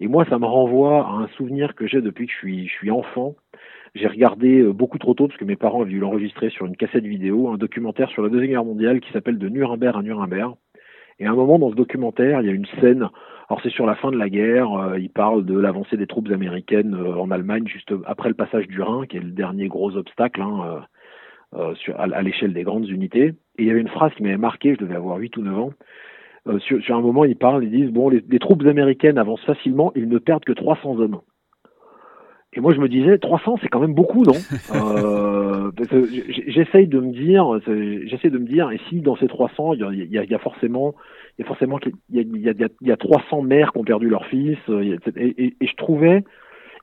Et 0.00 0.08
moi, 0.08 0.24
ça 0.28 0.40
me 0.40 0.44
renvoie 0.44 1.06
à 1.06 1.10
un 1.10 1.28
souvenir 1.36 1.76
que 1.76 1.86
j'ai 1.86 2.00
depuis 2.00 2.26
que 2.26 2.32
je 2.32 2.36
suis, 2.36 2.66
je 2.66 2.72
suis 2.72 2.90
enfant. 2.90 3.36
J'ai 3.94 4.08
regardé 4.08 4.60
beaucoup 4.64 4.98
trop 4.98 5.14
tôt, 5.14 5.28
parce 5.28 5.38
que 5.38 5.44
mes 5.44 5.54
parents 5.54 5.82
avaient 5.82 5.90
dû 5.90 6.00
l'enregistrer 6.00 6.50
sur 6.50 6.66
une 6.66 6.76
cassette 6.76 7.04
vidéo, 7.04 7.48
un 7.50 7.58
documentaire 7.58 8.10
sur 8.10 8.24
la 8.24 8.28
Deuxième 8.28 8.50
Guerre 8.50 8.64
mondiale 8.64 8.98
qui 8.98 9.12
s'appelle 9.12 9.38
De 9.38 9.48
Nuremberg 9.48 9.96
à 9.96 10.02
Nuremberg. 10.02 10.56
Et 11.22 11.26
à 11.26 11.30
un 11.30 11.36
moment 11.36 11.60
dans 11.60 11.70
ce 11.70 11.76
documentaire, 11.76 12.40
il 12.40 12.48
y 12.48 12.50
a 12.50 12.52
une 12.52 12.66
scène, 12.80 13.08
alors 13.48 13.60
c'est 13.62 13.70
sur 13.70 13.86
la 13.86 13.94
fin 13.94 14.10
de 14.10 14.16
la 14.16 14.28
guerre, 14.28 14.72
euh, 14.72 14.98
il 14.98 15.08
parle 15.08 15.44
de 15.44 15.56
l'avancée 15.56 15.96
des 15.96 16.08
troupes 16.08 16.28
américaines 16.32 16.96
euh, 16.96 17.14
en 17.14 17.30
Allemagne 17.30 17.64
juste 17.68 17.94
après 18.06 18.28
le 18.28 18.34
passage 18.34 18.66
du 18.66 18.82
Rhin, 18.82 19.06
qui 19.06 19.18
est 19.18 19.20
le 19.20 19.30
dernier 19.30 19.68
gros 19.68 19.96
obstacle 19.96 20.42
hein, 20.42 20.82
euh, 21.54 21.74
à, 21.96 22.22
l'échelle 22.22 22.52
des 22.52 22.64
grandes 22.64 22.88
unités. 22.88 23.34
Et 23.56 23.62
il 23.62 23.66
y 23.66 23.70
avait 23.70 23.80
une 23.80 23.88
phrase 23.88 24.12
qui 24.14 24.24
m'avait 24.24 24.36
marqué, 24.36 24.74
je 24.74 24.80
devais 24.80 24.96
avoir 24.96 25.16
8 25.18 25.36
ou 25.36 25.42
9 25.42 25.58
ans. 25.60 25.70
Sur, 26.58 26.96
un 26.96 27.00
moment, 27.00 27.24
ils 27.24 27.36
parlent, 27.36 27.62
ils 27.62 27.70
disent, 27.70 27.92
bon, 27.92 28.08
les 28.08 28.38
troupes 28.40 28.66
américaines 28.66 29.16
avancent 29.16 29.44
facilement, 29.44 29.92
ils 29.94 30.08
ne 30.08 30.18
perdent 30.18 30.44
que 30.44 30.52
300 30.52 30.98
hommes. 30.98 31.20
Et 32.54 32.60
moi, 32.60 32.74
je 32.74 32.80
me 32.80 32.88
disais, 32.88 33.18
300, 33.18 33.56
c'est 33.62 33.68
quand 33.68 33.80
même 33.80 33.94
beaucoup, 33.94 34.24
non? 34.24 34.32
Euh, 34.74 35.70
J'essaye 36.46 36.86
de 36.86 37.00
me 37.00 37.12
dire, 37.12 37.58
j'essaie 38.06 38.30
de 38.30 38.38
me 38.38 38.46
dire, 38.46 38.70
et 38.70 38.80
si 38.88 39.00
dans 39.00 39.16
ces 39.16 39.26
300, 39.26 39.74
il 39.74 39.80
y 39.80 40.18
a, 40.18 40.24
y 40.24 40.32
y 40.32 40.38
forcément, 40.38 40.94
il 41.38 41.42
y 41.42 41.44
a 41.44 41.48
forcément, 41.48 41.78
il 42.10 42.20
y 42.20 42.40
y 42.40 42.48
a, 42.48 42.52
il 42.80 42.88
y 42.88 42.92
a 42.92 42.96
300 42.96 43.42
mères 43.42 43.72
qui 43.72 43.78
ont 43.78 43.84
perdu 43.84 44.08
leur 44.08 44.26
fils, 44.26 44.58
et, 44.68 44.96
et, 45.16 45.54
et 45.60 45.66
je 45.66 45.76
trouvais, 45.76 46.24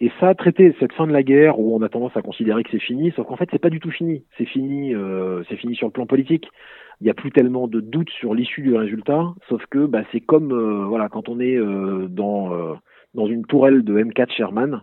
et 0.01 0.11
ça 0.19 0.29
a 0.29 0.35
traité 0.35 0.73
cette 0.79 0.93
fin 0.93 1.07
de 1.07 1.11
la 1.11 1.23
guerre 1.23 1.59
où 1.59 1.75
on 1.75 1.81
a 1.81 1.89
tendance 1.89 2.15
à 2.15 2.21
considérer 2.21 2.63
que 2.63 2.69
c'est 2.71 2.79
fini, 2.79 3.11
sauf 3.15 3.27
qu'en 3.27 3.35
fait, 3.35 3.49
c'est 3.51 3.59
pas 3.59 3.69
du 3.69 3.79
tout 3.81 3.91
fini. 3.91 4.23
C'est 4.37 4.45
fini, 4.45 4.95
euh, 4.95 5.43
c'est 5.49 5.57
fini 5.57 5.75
sur 5.75 5.87
le 5.87 5.91
plan 5.91 6.05
politique. 6.05 6.47
Il 7.01 7.03
n'y 7.03 7.09
a 7.09 7.13
plus 7.13 7.31
tellement 7.31 7.67
de 7.67 7.81
doutes 7.81 8.09
sur 8.09 8.33
l'issue 8.33 8.61
du 8.61 8.75
résultat, 8.75 9.33
sauf 9.49 9.65
que 9.69 9.85
bah, 9.85 10.03
c'est 10.11 10.21
comme, 10.21 10.53
euh, 10.53 10.85
voilà, 10.85 11.09
quand 11.09 11.27
on 11.27 11.39
est 11.39 11.57
euh, 11.57 12.07
dans 12.09 12.53
euh, 12.53 12.75
dans 13.13 13.27
une 13.27 13.45
tourelle 13.45 13.83
de 13.83 14.01
M4 14.01 14.31
Sherman 14.31 14.81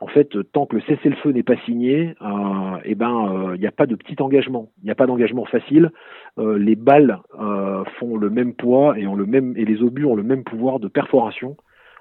en 0.00 0.06
fait, 0.06 0.30
tant 0.52 0.66
que 0.66 0.76
le 0.76 0.82
cessez-le-feu 0.82 1.32
n'est 1.32 1.42
pas 1.42 1.56
signé, 1.64 2.14
euh, 2.22 2.78
eh 2.84 2.94
ben, 2.94 3.30
il 3.32 3.54
euh, 3.54 3.56
n'y 3.56 3.66
a 3.66 3.72
pas 3.72 3.86
de 3.86 3.96
petit 3.96 4.20
engagement. 4.22 4.70
Il 4.82 4.84
n'y 4.84 4.90
a 4.90 4.94
pas 4.94 5.06
d'engagement 5.06 5.44
facile. 5.44 5.90
Euh, 6.38 6.56
les 6.56 6.76
balles 6.76 7.18
euh, 7.40 7.82
font 7.98 8.16
le 8.16 8.30
même 8.30 8.54
poids 8.54 8.98
et 8.98 9.06
ont 9.06 9.16
le 9.16 9.26
même 9.26 9.54
et 9.56 9.64
les 9.64 9.82
obus 9.82 10.04
ont 10.04 10.14
le 10.14 10.22
même 10.22 10.44
pouvoir 10.44 10.78
de 10.78 10.88
perforation. 10.88 11.56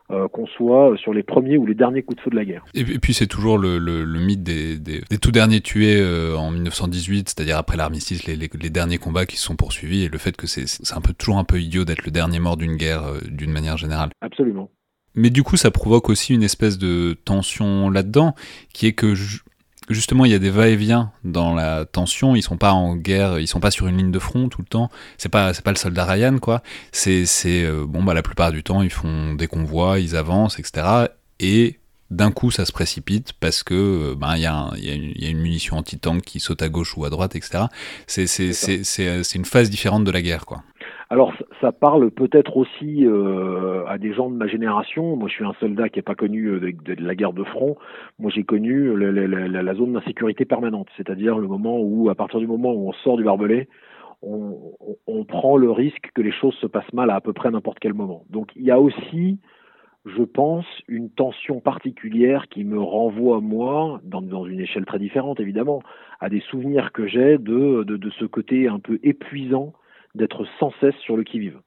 Euh, 0.09 0.29
qu'on 0.29 0.47
soit 0.47 0.95
sur 0.95 1.13
les 1.13 1.21
premiers 1.21 1.57
ou 1.57 1.65
les 1.65 1.73
derniers 1.73 2.01
coups 2.01 2.15
de 2.15 2.21
feu 2.21 2.29
de 2.29 2.37
la 2.37 2.45
guerre. 2.45 2.63
Et, 2.73 2.85
puis 2.85 3.13
c'est 3.13 3.27
toujours 3.27 3.57
le, 3.57 3.77
le, 3.77 4.05
le 4.05 4.19
mythe 4.21 4.41
des, 4.41 4.79
des, 4.79 5.01
des, 5.01 5.17
tout 5.17 5.33
derniers 5.33 5.59
tués 5.59 5.99
euh, 5.99 6.37
en 6.37 6.49
1918, 6.49 7.27
c'est-à-dire 7.27 7.57
après 7.57 7.75
l'armistice, 7.75 8.25
les, 8.25 8.37
les, 8.37 8.49
les, 8.57 8.69
derniers 8.69 8.99
combats 8.99 9.25
qui 9.25 9.35
se 9.35 9.43
sont 9.43 9.57
poursuivis, 9.57 10.05
et 10.05 10.07
le 10.07 10.17
fait 10.17 10.37
que 10.37 10.47
c'est 10.47 10.63
un 10.95 11.01
peu 11.01 11.11
toujours 11.11 11.39
un 11.39 11.43
peu 11.43 11.59
idiot 11.59 11.83
d'être 11.83 12.05
le 12.05 12.11
dernier 12.11 12.39
mort 12.39 12.55
d'une 12.55 12.77
guerre 12.77 13.03
euh, 13.03 13.19
d'une 13.29 13.51
manière 13.51 13.75
générale. 13.75 14.11
Absolument. 14.21 14.69
Mais 15.17 15.31
du 15.31 15.43
coup, 15.43 15.57
ça 15.57 15.71
provoque 15.71 16.09
aussi 16.09 16.33
une 16.33 16.43
espèce 16.43 16.77
de 16.77 17.17
tension 17.25 17.89
là-dedans, 17.89 18.35
qui 18.71 18.85
est 18.85 18.93
que 18.93 19.15
justement, 19.89 20.25
il 20.25 20.31
y 20.31 20.35
a 20.35 20.39
des 20.39 20.51
va-et-vient 20.51 21.11
dans 21.23 21.55
la 21.55 21.85
tension. 21.85 22.35
Ils 22.35 22.43
sont 22.43 22.57
pas 22.57 22.71
en 22.71 22.95
guerre, 22.95 23.39
ils 23.39 23.47
sont 23.47 23.59
pas 23.59 23.71
sur 23.71 23.87
une 23.87 23.97
ligne 23.97 24.11
de 24.11 24.19
front 24.19 24.47
tout 24.47 24.61
le 24.61 24.67
temps. 24.67 24.89
C'est 25.17 25.29
pas, 25.29 25.53
c'est 25.55 25.63
pas 25.63 25.71
le 25.71 25.77
soldat 25.77 26.05
Ryan, 26.05 26.37
quoi. 26.37 26.61
C'est, 26.91 27.25
c'est 27.25 27.63
euh, 27.63 27.85
bon, 27.87 28.03
bah 28.03 28.13
la 28.13 28.21
plupart 28.21 28.51
du 28.51 28.63
temps, 28.63 28.83
ils 28.83 28.91
font 28.91 29.33
des 29.33 29.47
convois, 29.47 29.99
ils 29.99 30.15
avancent, 30.15 30.59
etc. 30.59 31.07
Et 31.39 31.79
d'un 32.11 32.31
coup, 32.31 32.51
ça 32.51 32.65
se 32.65 32.71
précipite 32.71 33.33
parce 33.33 33.63
que 33.63 34.13
ben 34.13 34.35
il 34.35 34.41
y, 34.41 34.87
y, 34.87 35.23
y, 35.23 35.25
a 35.25 35.29
une 35.29 35.39
munition 35.39 35.77
anti-tank 35.77 36.21
qui 36.21 36.39
saute 36.39 36.61
à 36.61 36.69
gauche 36.69 36.95
ou 36.95 37.05
à 37.05 37.09
droite, 37.09 37.35
etc. 37.35 37.65
C'est, 38.05 38.27
c'est, 38.27 38.53
c'est, 38.53 38.83
c'est 38.83 39.35
une 39.35 39.45
phase 39.45 39.69
différente 39.71 40.03
de 40.03 40.11
la 40.11 40.21
guerre, 40.21 40.45
quoi. 40.45 40.63
Alors 41.09 41.33
ça 41.61 41.71
parle 41.71 42.11
peut-être 42.11 42.57
aussi 42.57 43.05
euh, 43.05 43.85
à 43.87 43.97
des 43.97 44.13
gens 44.13 44.29
de 44.29 44.35
ma 44.35 44.47
génération. 44.47 45.15
Moi, 45.15 45.29
je 45.29 45.35
suis 45.35 45.45
un 45.45 45.53
soldat 45.59 45.87
qui 45.87 45.99
n'est 45.99 46.03
pas 46.03 46.15
connu 46.15 46.59
de, 46.59 46.71
de, 46.95 47.01
la 47.01 47.15
guerre 47.15 47.31
de 47.31 47.45
front. 47.45 47.77
Moi, 48.19 48.29
j'ai 48.29 48.43
connu 48.43 48.97
la, 48.97 49.73
zone 49.75 49.93
d'insécurité 49.93 50.43
permanente, 50.43 50.87
c'est-à-dire 50.97 51.37
le 51.37 51.47
moment 51.47 51.79
où, 51.79 52.09
à 52.09 52.15
partir 52.15 52.39
du 52.39 52.47
moment 52.47 52.73
où 52.73 52.89
on 52.89 52.93
sort 52.93 53.15
du 53.15 53.23
barbelé, 53.23 53.69
on, 54.21 55.23
prend 55.27 55.57
le 55.57 55.71
risque 55.71 56.09
que 56.13 56.21
les 56.21 56.31
choses 56.31 56.55
se 56.55 56.67
passent 56.67 56.91
mal 56.93 57.09
à 57.09 57.15
à 57.15 57.21
peu 57.21 57.33
près 57.33 57.51
n'importe 57.51 57.79
quel 57.79 57.93
moment. 57.93 58.23
Donc, 58.29 58.51
il 58.55 58.63
y 58.63 58.71
a 58.71 58.79
aussi, 58.79 59.39
je 60.05 60.23
pense, 60.23 60.65
une 60.87 61.09
tension 61.09 61.59
particulière 61.59 62.47
qui 62.49 62.63
me 62.63 62.79
renvoie 62.79 63.39
moi, 63.39 64.01
dans, 64.03 64.21
dans 64.21 64.45
une 64.45 64.59
échelle 64.59 64.85
très 64.85 64.99
différente 64.99 65.39
évidemment, 65.39 65.81
à 66.19 66.29
des 66.29 66.39
souvenirs 66.39 66.91
que 66.91 67.07
j'ai 67.07 67.37
de, 67.37 67.83
de 67.83 68.09
ce 68.11 68.25
côté 68.25 68.67
un 68.67 68.79
peu 68.79 68.99
épuisant 69.03 69.73
d'être 70.17 70.45
sans 70.59 70.71
cesse 70.81 70.95
sur 70.97 71.15
le 71.15 71.23
qui-vive. 71.23 71.59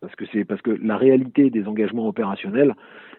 Parce 0.00 0.14
que 0.16 0.24
c'est 0.32 0.44
parce 0.44 0.62
que 0.62 0.70
la 0.70 0.96
réalité 0.96 1.50
des 1.50 1.66
engagements 1.66 2.08
opérationnels, 2.08 2.74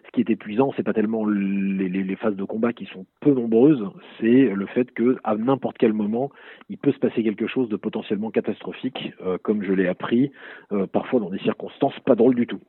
ce 0.06 0.10
qui 0.12 0.20
est 0.20 0.30
épuisant, 0.30 0.72
c'est 0.76 0.82
pas 0.82 0.92
tellement 0.92 1.24
les, 1.26 2.16
phases 2.16 2.36
de 2.36 2.44
combat 2.44 2.72
qui 2.72 2.86
sont 2.86 3.06
peu 3.20 3.32
nombreuses, 3.32 3.82
c'est 4.18 4.52
le 4.54 4.66
fait 4.66 4.90
que 4.92 5.16
à 5.24 5.36
n'importe 5.36 5.78
quel 5.78 5.92
moment, 5.92 6.30
il 6.68 6.76
peut 6.76 6.92
se 6.92 6.98
passer 6.98 7.22
quelque 7.22 7.46
chose 7.46 7.68
de 7.68 7.76
potentiellement 7.76 8.30
catastrophique, 8.30 9.12
euh, 9.22 9.38
comme 9.42 9.62
je 9.62 9.72
l'ai 9.72 9.86
appris, 9.86 10.32
euh, 10.72 10.86
parfois 10.86 11.20
dans 11.20 11.30
des 11.30 11.38
circonstances 11.38 11.98
pas 12.00 12.14
drôles 12.14 12.34
du 12.34 12.46
tout. 12.46 12.60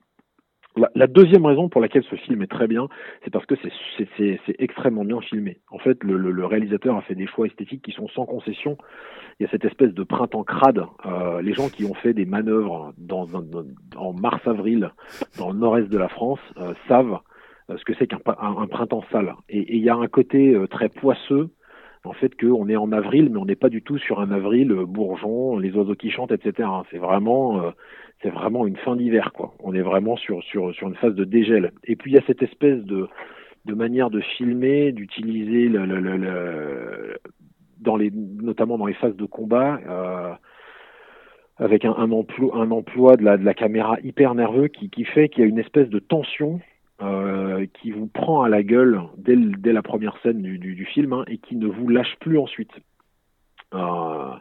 La, 1.01 1.08
deuxième 1.08 1.48
raison 1.48 1.67
pour 1.67 1.81
laquelle 1.81 2.03
ce 2.03 2.15
film 2.15 2.43
est 2.43 2.48
très 2.48 2.67
bien, 2.67 2.88
c'est 3.24 3.31
parce 3.31 3.46
que 3.48 3.55
c'est 3.55 4.55
extrêmement 4.60 5.03
bien 5.03 5.20
filmé. 5.22 5.58
En 5.72 5.79
fait, 5.79 6.03
le, 6.03 6.46
réalisateur 6.46 6.96
a 6.96 7.01
fait 7.01 7.15
des 7.15 7.25
choix 7.25 7.48
esthétiques 7.48 7.81
qui 7.81 7.91
sont 7.91 8.08
sans 8.10 8.25
concession. 8.25 8.77
Il 9.39 9.43
y 9.43 9.46
a 9.48 9.50
cette 9.50 9.65
espèce 9.65 9.93
de 9.93 10.03
printemps 10.03 10.43
crade. 10.43 10.86
Euh, 11.08 11.41
les 11.41 11.53
gens 11.53 11.70
qui 11.70 11.86
ont 11.86 11.96
fait 11.96 12.13
des 12.13 12.25
manœuvres 12.25 12.93
en 13.96 14.13
mars-avril 14.13 14.91
dans 15.39 15.51
le 15.51 15.58
nord-est 15.58 15.89
de 15.89 15.98
la 15.98 16.08
France 16.08 16.39
euh, 16.58 16.74
savent 16.88 17.20
euh, 17.72 17.77
ce 17.77 17.84
que 17.84 17.93
c'est 17.98 18.05
qu'un 18.05 18.20
un, 18.27 18.58
un, 18.58 18.67
printemps 18.67 19.03
sale. 19.12 19.34
Et, 19.50 19.77
il 19.77 19.84
y 19.84 19.89
a 19.89 19.96
un 19.96 20.08
côté 20.08 20.55
très 20.70 20.89
poisseux 20.89 21.50
en 22.03 22.13
fait 22.13 22.39
qu'on 22.39 22.67
est 22.67 22.75
en 22.75 22.91
avril, 22.91 23.29
mais 23.31 23.38
on 23.38 23.46
n'est 23.46 23.55
pas 23.55 23.70
du 23.70 23.81
tout 23.81 23.98
sur 23.98 24.20
un 24.20 24.31
avril 24.31 24.72
euh, 24.72 24.86
bourgeon, 24.86 25.58
les 25.58 25.72
oiseaux 25.75 25.96
qui 25.96 26.10
chantent, 26.10 26.31
etc. 26.31 26.67
C'est 26.89 26.98
vraiment, 26.98 27.62
euh, 27.63 27.72
c'est 28.22 28.29
vraiment 28.29 28.65
une 28.65 28.77
fin 28.77 28.96
d'hiver, 28.96 29.31
quoi. 29.34 29.53
On 29.60 29.74
est 29.74 29.81
vraiment 29.81 30.15
sur, 30.17 30.43
sur, 30.43 30.74
sur 30.74 30.88
une 30.88 30.96
phase 30.96 31.15
de 31.15 31.25
dégel. 31.25 31.72
Et 31.84 31.96
puis 31.96 32.12
il 32.12 32.15
y 32.15 32.17
a 32.17 32.24
cette 32.25 32.41
espèce 32.41 32.84
de, 32.84 33.08
de 33.65 33.74
manière 33.74 34.10
de 34.10 34.22
filmer, 34.22 34.91
d'utiliser 34.91 35.70
le, 35.70 35.86
le, 35.86 36.00
le, 36.00 37.17
dans 37.79 37.96
les, 37.96 38.12
notamment 38.12 38.77
dans 38.77 38.88
les 38.88 38.93
phases 38.96 39.15
de 39.15 39.25
combat, 39.25 39.79
euh, 39.88 40.34
avec 41.58 41.86
un, 41.86 41.93
un, 41.93 42.12
emploi, 42.12 42.58
un 42.58 42.72
emploi 42.72 43.15
de 43.15 43.24
la, 43.24 43.38
de 43.38 43.46
la 43.46 43.53
caméra 43.53 43.98
hyper 44.03 44.34
nerveux 44.34 44.67
qui, 44.67 44.89
qui 44.89 45.03
fait 45.03 45.29
qu'il 45.29 45.43
y 45.43 45.46
a 45.46 45.50
une 45.50 45.60
espèce 45.60 45.89
de 45.89 46.00
tension 46.00 46.60
euh, 47.01 47.65
qui 47.81 47.91
vous 47.91 48.08
prend 48.08 48.43
à 48.43 48.50
la 48.50 48.63
gueule 48.63 49.01
dès, 49.17 49.36
la 49.74 49.81
première 49.81 50.17
scène 50.22 50.41
du, 50.41 50.86
film 50.86 51.13
hein, 51.13 51.24
et 51.27 51.38
qui 51.38 51.55
ne 51.55 51.67
vous 51.67 51.88
lâche 51.88 52.15
plus 52.20 52.38
ensuite. 52.38 52.72
Euh, 53.74 54.34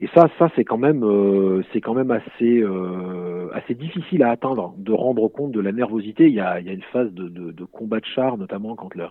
et 0.00 0.08
ça, 0.14 0.28
ça 0.38 0.50
c'est 0.54 0.64
quand 0.64 0.78
même, 0.78 1.04
euh, 1.04 1.62
c'est 1.72 1.80
quand 1.80 1.94
même 1.94 2.10
assez, 2.10 2.60
euh, 2.60 3.48
assez 3.54 3.74
difficile 3.74 4.22
à 4.22 4.30
atteindre, 4.30 4.74
de 4.76 4.92
rendre 4.92 5.28
compte 5.28 5.52
de 5.52 5.60
la 5.60 5.72
nervosité. 5.72 6.26
Il 6.26 6.34
y 6.34 6.40
a, 6.40 6.60
il 6.60 6.66
y 6.66 6.70
a 6.70 6.72
une 6.72 6.82
phase 6.92 7.12
de, 7.12 7.28
de, 7.28 7.52
de 7.52 7.64
combat 7.64 8.00
de 8.00 8.06
chars, 8.06 8.36
notamment 8.36 8.74
quand 8.74 8.94
le, 8.94 9.06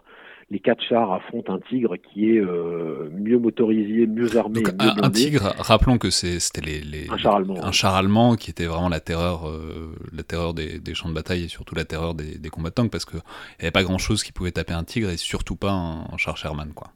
les 0.51 0.59
quatre 0.59 0.83
chars 0.83 1.11
affrontent 1.11 1.53
un 1.53 1.59
tigre 1.59 1.95
qui 1.97 2.29
est 2.29 2.39
euh, 2.39 3.09
mieux 3.11 3.39
motorisé, 3.39 4.05
mieux 4.05 4.37
armé. 4.37 4.61
Donc, 4.61 4.73
mieux 4.73 4.89
un, 4.89 5.03
un, 5.03 5.09
tigre, 5.09 5.53
rappelons 5.57 5.97
que 5.97 6.11
c'était 6.11 6.61
les, 6.61 6.81
les, 6.81 7.09
un 7.09 7.17
char 7.17 7.35
allemand, 7.35 7.63
un 7.63 7.71
char 7.71 7.95
allemand 7.95 8.35
qui 8.35 8.51
était 8.51 8.65
vraiment 8.65 8.89
la 8.89 8.99
terreur, 8.99 9.49
euh, 9.49 9.95
la 10.13 10.23
terreur 10.23 10.53
des, 10.53 10.79
des, 10.79 10.93
champs 10.93 11.09
de 11.09 11.15
bataille 11.15 11.45
et 11.45 11.47
surtout 11.47 11.73
la 11.73 11.85
terreur 11.85 12.13
des, 12.13 12.37
des 12.37 12.49
combattants 12.49 12.87
parce 12.89 13.05
qu'il 13.05 13.19
n'y 13.59 13.63
avait 13.63 13.71
pas 13.71 13.83
grand 13.83 13.97
chose 13.97 14.23
qui 14.23 14.31
pouvait 14.31 14.51
taper 14.51 14.73
un 14.73 14.83
tigre 14.83 15.09
et 15.09 15.17
surtout 15.17 15.55
pas 15.55 15.71
un, 15.71 16.01
un 16.11 16.17
char 16.17 16.37
Sherman, 16.37 16.73
quoi. 16.73 16.91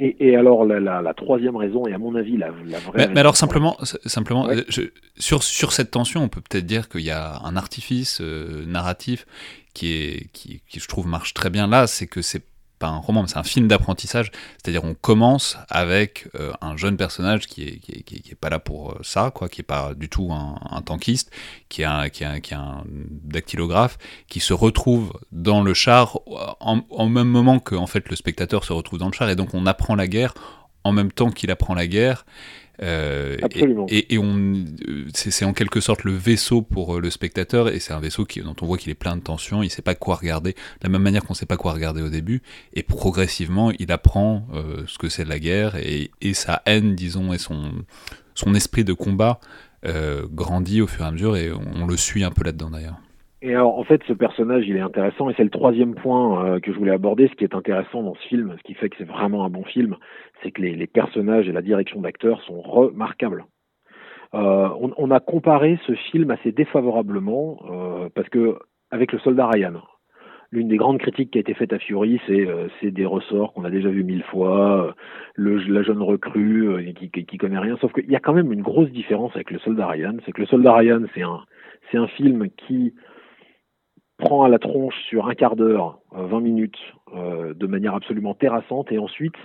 Et, 0.00 0.28
et, 0.28 0.36
alors 0.36 0.64
la, 0.64 0.80
la, 0.80 1.02
la, 1.02 1.14
troisième 1.14 1.54
raison, 1.54 1.86
et 1.86 1.92
à 1.92 1.98
mon 1.98 2.16
avis 2.16 2.36
la, 2.36 2.50
la 2.66 2.78
vraie. 2.80 3.06
Mais, 3.06 3.08
mais 3.14 3.20
alors 3.20 3.36
simplement, 3.36 3.76
simplement, 4.06 4.46
ouais. 4.46 4.64
je, 4.68 4.82
sur 5.16 5.44
sur 5.44 5.72
cette 5.72 5.92
tension, 5.92 6.22
on 6.22 6.28
peut 6.28 6.40
peut-être 6.40 6.66
dire 6.66 6.88
qu'il 6.88 7.02
y 7.02 7.12
a 7.12 7.38
un 7.44 7.56
artifice 7.56 8.20
euh, 8.20 8.64
narratif 8.66 9.24
qui 9.72 9.92
est 9.92 10.28
qui, 10.32 10.62
qui 10.68 10.80
je 10.80 10.88
trouve 10.88 11.06
marche 11.06 11.32
très 11.32 11.48
bien 11.48 11.68
là, 11.68 11.86
c'est 11.86 12.08
que 12.08 12.22
c'est 12.22 12.42
pas 12.78 12.88
un 12.88 12.98
roman, 12.98 13.22
mais 13.22 13.28
c'est 13.28 13.38
un 13.38 13.44
film 13.44 13.68
d'apprentissage. 13.68 14.30
C'est-à-dire, 14.56 14.84
on 14.84 14.94
commence 14.94 15.56
avec 15.68 16.28
euh, 16.34 16.52
un 16.60 16.76
jeune 16.76 16.96
personnage 16.96 17.46
qui 17.46 17.62
est, 17.62 17.78
qui 17.78 18.30
est, 18.30 18.34
pas 18.34 18.50
là 18.50 18.58
pour 18.58 18.92
euh, 18.92 18.98
ça, 19.02 19.30
quoi, 19.34 19.48
qui 19.48 19.60
est 19.60 19.64
pas 19.64 19.94
du 19.94 20.08
tout 20.08 20.30
un, 20.32 20.82
tankiste, 20.82 21.30
qui 21.68 21.82
est 21.82 21.86
un, 21.86 22.08
qui 22.08 22.24
est 22.24 22.52
un, 22.52 22.84
dactylographe, 22.88 23.98
qui 24.28 24.40
se 24.40 24.52
retrouve 24.52 25.12
dans 25.32 25.62
le 25.62 25.74
char 25.74 26.18
en, 26.60 26.82
en 26.90 27.08
même 27.08 27.28
moment 27.28 27.60
que, 27.60 27.74
en 27.74 27.86
fait, 27.86 28.08
le 28.08 28.16
spectateur 28.16 28.64
se 28.64 28.72
retrouve 28.72 28.98
dans 28.98 29.08
le 29.08 29.12
char, 29.12 29.28
et 29.30 29.36
donc 29.36 29.54
on 29.54 29.66
apprend 29.66 29.94
la 29.94 30.06
guerre 30.06 30.34
en 30.84 30.92
même 30.92 31.10
temps 31.10 31.30
qu'il 31.30 31.50
apprend 31.50 31.74
la 31.74 31.86
guerre. 31.86 32.24
Euh, 32.82 33.36
et, 33.54 33.96
et, 33.98 34.14
et, 34.14 34.18
on, 34.18 34.64
c'est 35.14 35.44
en 35.44 35.52
quelque 35.52 35.80
sorte 35.80 36.04
le 36.04 36.12
vaisseau 36.12 36.62
pour 36.62 37.00
le 37.00 37.10
spectateur, 37.10 37.68
et 37.68 37.78
c'est 37.78 37.92
un 37.92 38.00
vaisseau 38.00 38.24
qui, 38.24 38.40
dont 38.40 38.56
on 38.60 38.66
voit 38.66 38.78
qu'il 38.78 38.90
est 38.90 38.96
plein 38.96 39.16
de 39.16 39.22
tension, 39.22 39.62
il 39.62 39.70
sait 39.70 39.82
pas 39.82 39.94
quoi 39.94 40.16
regarder, 40.16 40.52
de 40.52 40.58
la 40.82 40.88
même 40.88 41.02
manière 41.02 41.24
qu'on 41.24 41.34
sait 41.34 41.46
pas 41.46 41.56
quoi 41.56 41.72
regarder 41.72 42.02
au 42.02 42.08
début, 42.08 42.42
et 42.74 42.82
progressivement 42.82 43.70
il 43.78 43.92
apprend 43.92 44.46
euh, 44.54 44.82
ce 44.86 44.98
que 44.98 45.08
c'est 45.08 45.24
la 45.24 45.38
guerre, 45.38 45.76
et, 45.76 46.10
et, 46.20 46.34
sa 46.34 46.62
haine, 46.66 46.96
disons, 46.96 47.32
et 47.32 47.38
son, 47.38 47.72
son 48.34 48.54
esprit 48.54 48.84
de 48.84 48.92
combat 48.92 49.38
euh, 49.86 50.26
grandit 50.28 50.80
au 50.80 50.86
fur 50.86 51.04
et 51.04 51.08
à 51.08 51.10
mesure, 51.12 51.36
et 51.36 51.52
on, 51.52 51.82
on 51.82 51.86
le 51.86 51.96
suit 51.96 52.24
un 52.24 52.30
peu 52.30 52.42
là-dedans 52.44 52.70
d'ailleurs. 52.70 52.98
Et 53.46 53.54
alors, 53.54 53.78
en 53.78 53.84
fait, 53.84 54.00
ce 54.08 54.14
personnage, 54.14 54.66
il 54.66 54.74
est 54.74 54.80
intéressant, 54.80 55.28
et 55.28 55.34
c'est 55.36 55.44
le 55.44 55.50
troisième 55.50 55.94
point 55.94 56.46
euh, 56.46 56.60
que 56.60 56.72
je 56.72 56.78
voulais 56.78 56.92
aborder. 56.92 57.28
Ce 57.28 57.34
qui 57.34 57.44
est 57.44 57.54
intéressant 57.54 58.02
dans 58.02 58.14
ce 58.14 58.26
film, 58.26 58.54
ce 58.56 58.62
qui 58.62 58.72
fait 58.72 58.88
que 58.88 58.96
c'est 58.96 59.04
vraiment 59.06 59.44
un 59.44 59.50
bon 59.50 59.64
film, 59.64 59.96
c'est 60.42 60.50
que 60.50 60.62
les, 60.62 60.86
personnages 60.86 61.46
et 61.46 61.52
la 61.52 61.60
direction 61.60 62.00
d'acteurs 62.00 62.40
sont 62.44 62.62
remarquables. 62.62 63.44
Euh, 64.32 64.70
on, 64.96 65.10
a 65.10 65.20
comparé 65.20 65.78
ce 65.86 65.92
film 65.92 66.30
assez 66.30 66.52
défavorablement 66.52 67.60
euh, 67.70 68.08
parce 68.14 68.30
que 68.30 68.56
avec 68.90 69.12
le 69.12 69.18
Soldat 69.18 69.48
Ryan, 69.48 69.74
l'une 70.50 70.68
des 70.68 70.78
grandes 70.78 70.98
critiques 70.98 71.32
qui 71.32 71.38
a 71.38 71.42
été 71.42 71.52
faite 71.52 71.74
à 71.74 71.78
Fury, 71.78 72.18
c'est 72.26 72.90
des 72.90 73.04
ressorts 73.04 73.52
qu'on 73.52 73.64
a 73.64 73.70
déjà 73.70 73.90
vus 73.90 74.04
mille 74.04 74.24
fois, 74.24 74.94
le, 75.34 75.58
la 75.58 75.82
jeune 75.82 76.00
recrue 76.00 76.94
qui, 76.96 77.10
qui, 77.10 77.36
connaît 77.36 77.58
rien. 77.58 77.76
Sauf 77.76 77.92
qu'il 77.92 78.10
y 78.10 78.16
a 78.16 78.20
quand 78.20 78.32
même 78.32 78.52
une 78.52 78.62
grosse 78.62 78.90
différence 78.90 79.32
avec 79.34 79.50
le 79.50 79.58
Soldat 79.58 79.86
Ryan, 79.86 80.16
c'est 80.24 80.32
que 80.32 80.40
le 80.40 80.46
Soldat 80.46 80.74
Ryan, 80.74 81.02
c'est 81.14 81.22
un 81.22 81.40
un 81.96 82.06
film 82.08 82.48
qui 82.56 82.94
prend 84.24 84.42
à 84.42 84.48
la 84.48 84.58
tronche 84.58 84.94
sur 85.08 85.28
un 85.28 85.34
quart 85.34 85.54
d'heure, 85.54 85.98
euh, 86.16 86.26
20 86.26 86.40
minutes, 86.40 86.78
euh, 87.14 87.52
de 87.54 87.66
manière 87.66 87.94
absolument 87.94 88.34
terrassante, 88.34 88.90
et 88.90 88.98
ensuite, 88.98 89.36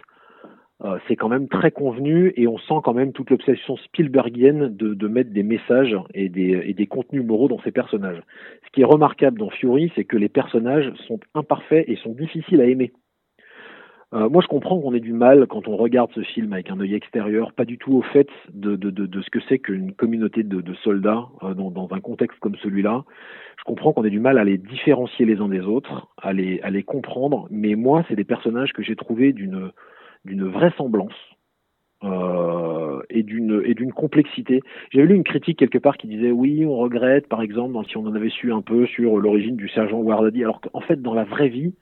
euh, 0.86 0.98
c'est 1.08 1.18
quand 1.18 1.28
même 1.28 1.50
très 1.50 1.72
convenu, 1.72 2.32
et 2.38 2.48
on 2.48 2.58
sent 2.58 2.80
quand 2.84 2.94
même 2.94 3.12
toute 3.12 3.30
l'obsession 3.30 3.76
Spielbergienne 3.76 4.76
de, 4.76 4.94
de, 4.94 5.08
mettre 5.08 5.32
des 5.32 5.44
messages 5.44 5.96
et 6.14 6.30
des, 6.30 6.64
et 6.66 6.74
des 6.74 6.88
contenus 6.88 7.26
moraux 7.26 7.50
dans 7.50 7.62
ces 7.62 7.72
personnages. 7.72 8.22
Ce 8.66 8.72
qui 8.72 8.82
est 8.82 8.86
remarquable 8.86 9.38
dans 9.38 9.50
Fury, 9.50 9.92
c'est 9.96 10.06
que 10.06 10.16
les 10.16 10.30
personnages 10.30 10.92
sont 11.08 11.20
imparfaits 11.36 11.84
et 11.90 11.98
sont 11.98 12.14
difficiles 12.14 12.62
à 12.62 12.66
aimer. 12.66 12.94
Euh, 14.12 14.28
moi, 14.28 14.42
je 14.42 14.48
comprends 14.48 14.80
qu'on 14.80 14.94
ait 14.96 15.00
du 15.00 15.14
mal 15.14 15.46
quand 15.46 15.68
on 15.68 15.78
regarde 15.78 16.10
ce 16.16 16.22
film 16.22 16.52
avec 16.54 16.72
un 16.72 16.80
œil 16.80 16.96
extérieur, 16.96 17.54
pas 17.54 17.66
du 17.66 17.78
tout 17.78 17.94
au 17.94 18.02
fait 18.02 18.28
de, 18.52 18.76
de, 18.76 18.90
de, 18.90 19.06
de 19.06 19.22
ce 19.22 19.30
que 19.30 19.40
c'est 19.48 19.60
qu'une 19.60 19.94
communauté 19.94 20.42
de, 20.42 20.62
de 20.62 20.74
soldats 20.76 21.28
euh, 21.44 21.54
dans, 21.54 21.70
dans, 21.70 21.88
un 21.92 22.00
contexte 22.00 22.40
comme 22.40 22.56
celui-là. 22.56 23.04
Je 23.60 23.64
comprends 23.66 23.94
qu'on 23.94 24.04
ait 24.04 24.10
du 24.10 24.20
mal 24.20 24.40
à 24.40 24.44
les 24.44 24.58
différencier 24.58 25.26
les 25.26 25.40
uns 25.42 25.50
des 25.50 25.62
autres, 25.62 26.08
à 26.18 26.34
les, 26.34 26.60
à 26.62 26.72
les 26.72 26.82
comprendre, 26.82 27.48
mais 27.52 27.76
moi, 27.76 28.04
c'est 28.08 28.16
des 28.16 28.24
personnages 28.24 28.74
que 28.74 28.82
j'ai 28.82 28.96
trouvés 28.96 29.32
d'une 29.34 29.72
d'une 30.26 30.46
vraisemblance 30.50 31.14
euh, 32.04 33.02
et 33.10 33.24
d'une 33.24 33.62
et 33.64 33.76
d'une 33.76 33.94
complexité. 33.94 34.62
J'avais 34.92 35.06
lu 35.08 35.16
une 35.16 35.24
critique 35.24 35.60
quelque 35.60 35.78
part 35.78 35.98
qui 35.98 36.08
disait 36.08 36.32
oui, 36.32 36.66
on 36.66 36.76
regrette, 36.78 37.28
par 37.28 37.42
exemple, 37.44 37.78
si 37.88 37.96
on 37.98 38.08
en 38.08 38.16
avait 38.16 38.30
su 38.30 38.52
un 38.52 38.62
peu 38.62 38.88
sur 38.88 39.18
l'origine 39.18 39.56
du 39.56 39.70
sergent 39.70 40.00
Wardadi, 40.00 40.44
alors 40.44 40.62
qu'en 40.62 40.82
fait, 40.82 41.02
dans 41.02 41.14
la 41.14 41.26
vraie 41.26 41.50
vie, 41.50 41.76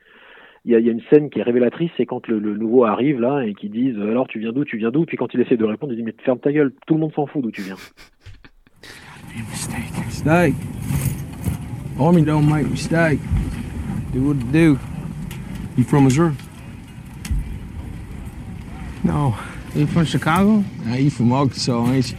il 0.68 0.74
y, 0.74 0.76
a, 0.76 0.80
il 0.80 0.86
y 0.86 0.90
a, 0.90 0.92
une 0.92 1.02
scène 1.10 1.30
qui 1.30 1.40
est 1.40 1.44
révélatrice, 1.44 1.92
c'est 1.96 2.06
quand 2.06 2.28
le, 2.28 2.40
le, 2.40 2.58
nouveau 2.58 2.84
arrive 2.84 3.22
là 3.22 3.42
et 3.46 3.54
qui 3.54 3.70
disent 3.70 3.98
alors 4.02 4.28
tu 4.28 4.38
viens 4.40 4.52
d'où, 4.52 4.66
tu 4.66 4.78
viens 4.78 4.92
d'où, 4.92 5.06
puis 5.06 5.16
quand 5.16 5.34
il 5.34 5.40
essaie 5.40 5.56
de 5.56 5.64
répondre, 5.64 5.94
il 5.94 5.96
dit 5.96 6.04
mais 6.04 6.14
ferme 6.26 6.40
ta 6.40 6.52
gueule, 6.52 6.74
tout 6.86 6.96
le 6.96 7.00
monde 7.00 7.14
s'en 7.14 7.26
fout 7.26 7.42
d'où 7.42 7.52
tu 7.52 7.62
viens. 7.62 7.78
Mistake. 9.50 10.06
Mistake. 10.06 10.56
Army 11.98 12.22
don't 12.22 12.50
make 12.50 12.70
mistake. 12.70 13.20
Do 14.14 14.22
what 14.24 14.36
it 14.36 14.52
do. 14.52 14.78
You 15.78 15.84
from 15.86 16.04
Missouri? 16.04 16.34
No. 19.04 19.36
Are 19.74 19.80
you 19.80 19.88
from 19.88 20.06
Chicago? 20.06 20.64
Nah, 20.86 20.96
you 20.96 21.10
from 21.10 21.32
Arkansas, 21.32 21.92
ain't 21.92 22.12
you? 22.12 22.18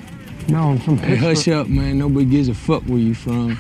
No, 0.48 0.70
I'm 0.70 0.78
from 0.78 0.96
Hey, 0.96 1.16
hush 1.16 1.48
up, 1.48 1.68
man. 1.68 1.98
Nobody 1.98 2.24
gives 2.24 2.48
a 2.48 2.54
fuck 2.54 2.82
where 2.84 2.98
you 2.98 3.14
from. 3.14 3.58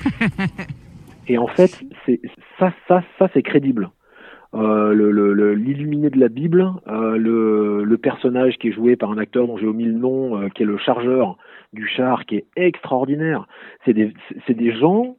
Et 1.28 1.36
en 1.36 1.48
fait, 1.48 1.78
c'est 2.06 2.20
ça, 2.58 2.72
ça, 2.86 3.02
ça, 3.18 3.28
c'est 3.34 3.42
crédible. 3.42 3.90
Euh, 4.54 4.94
l'illuminé 5.54 6.08
le, 6.08 6.08
le, 6.08 6.16
de 6.16 6.20
la 6.20 6.28
Bible, 6.28 6.72
euh, 6.86 7.18
le, 7.18 7.84
le, 7.84 7.98
personnage 7.98 8.56
qui 8.56 8.68
est 8.68 8.72
joué 8.72 8.96
par 8.96 9.10
un 9.10 9.18
acteur 9.18 9.46
dont 9.46 9.58
j'ai 9.58 9.66
omis 9.66 9.84
le 9.84 9.92
nom, 9.92 10.40
euh, 10.40 10.48
qui 10.48 10.62
est 10.62 10.66
le 10.66 10.78
chargeur 10.78 11.36
du 11.74 11.86
char, 11.86 12.24
qui 12.24 12.36
est 12.36 12.46
extraordinaire. 12.56 13.46
C'est 13.84 13.92
des, 13.92 14.14
des 14.48 14.72
gens, 14.72 15.18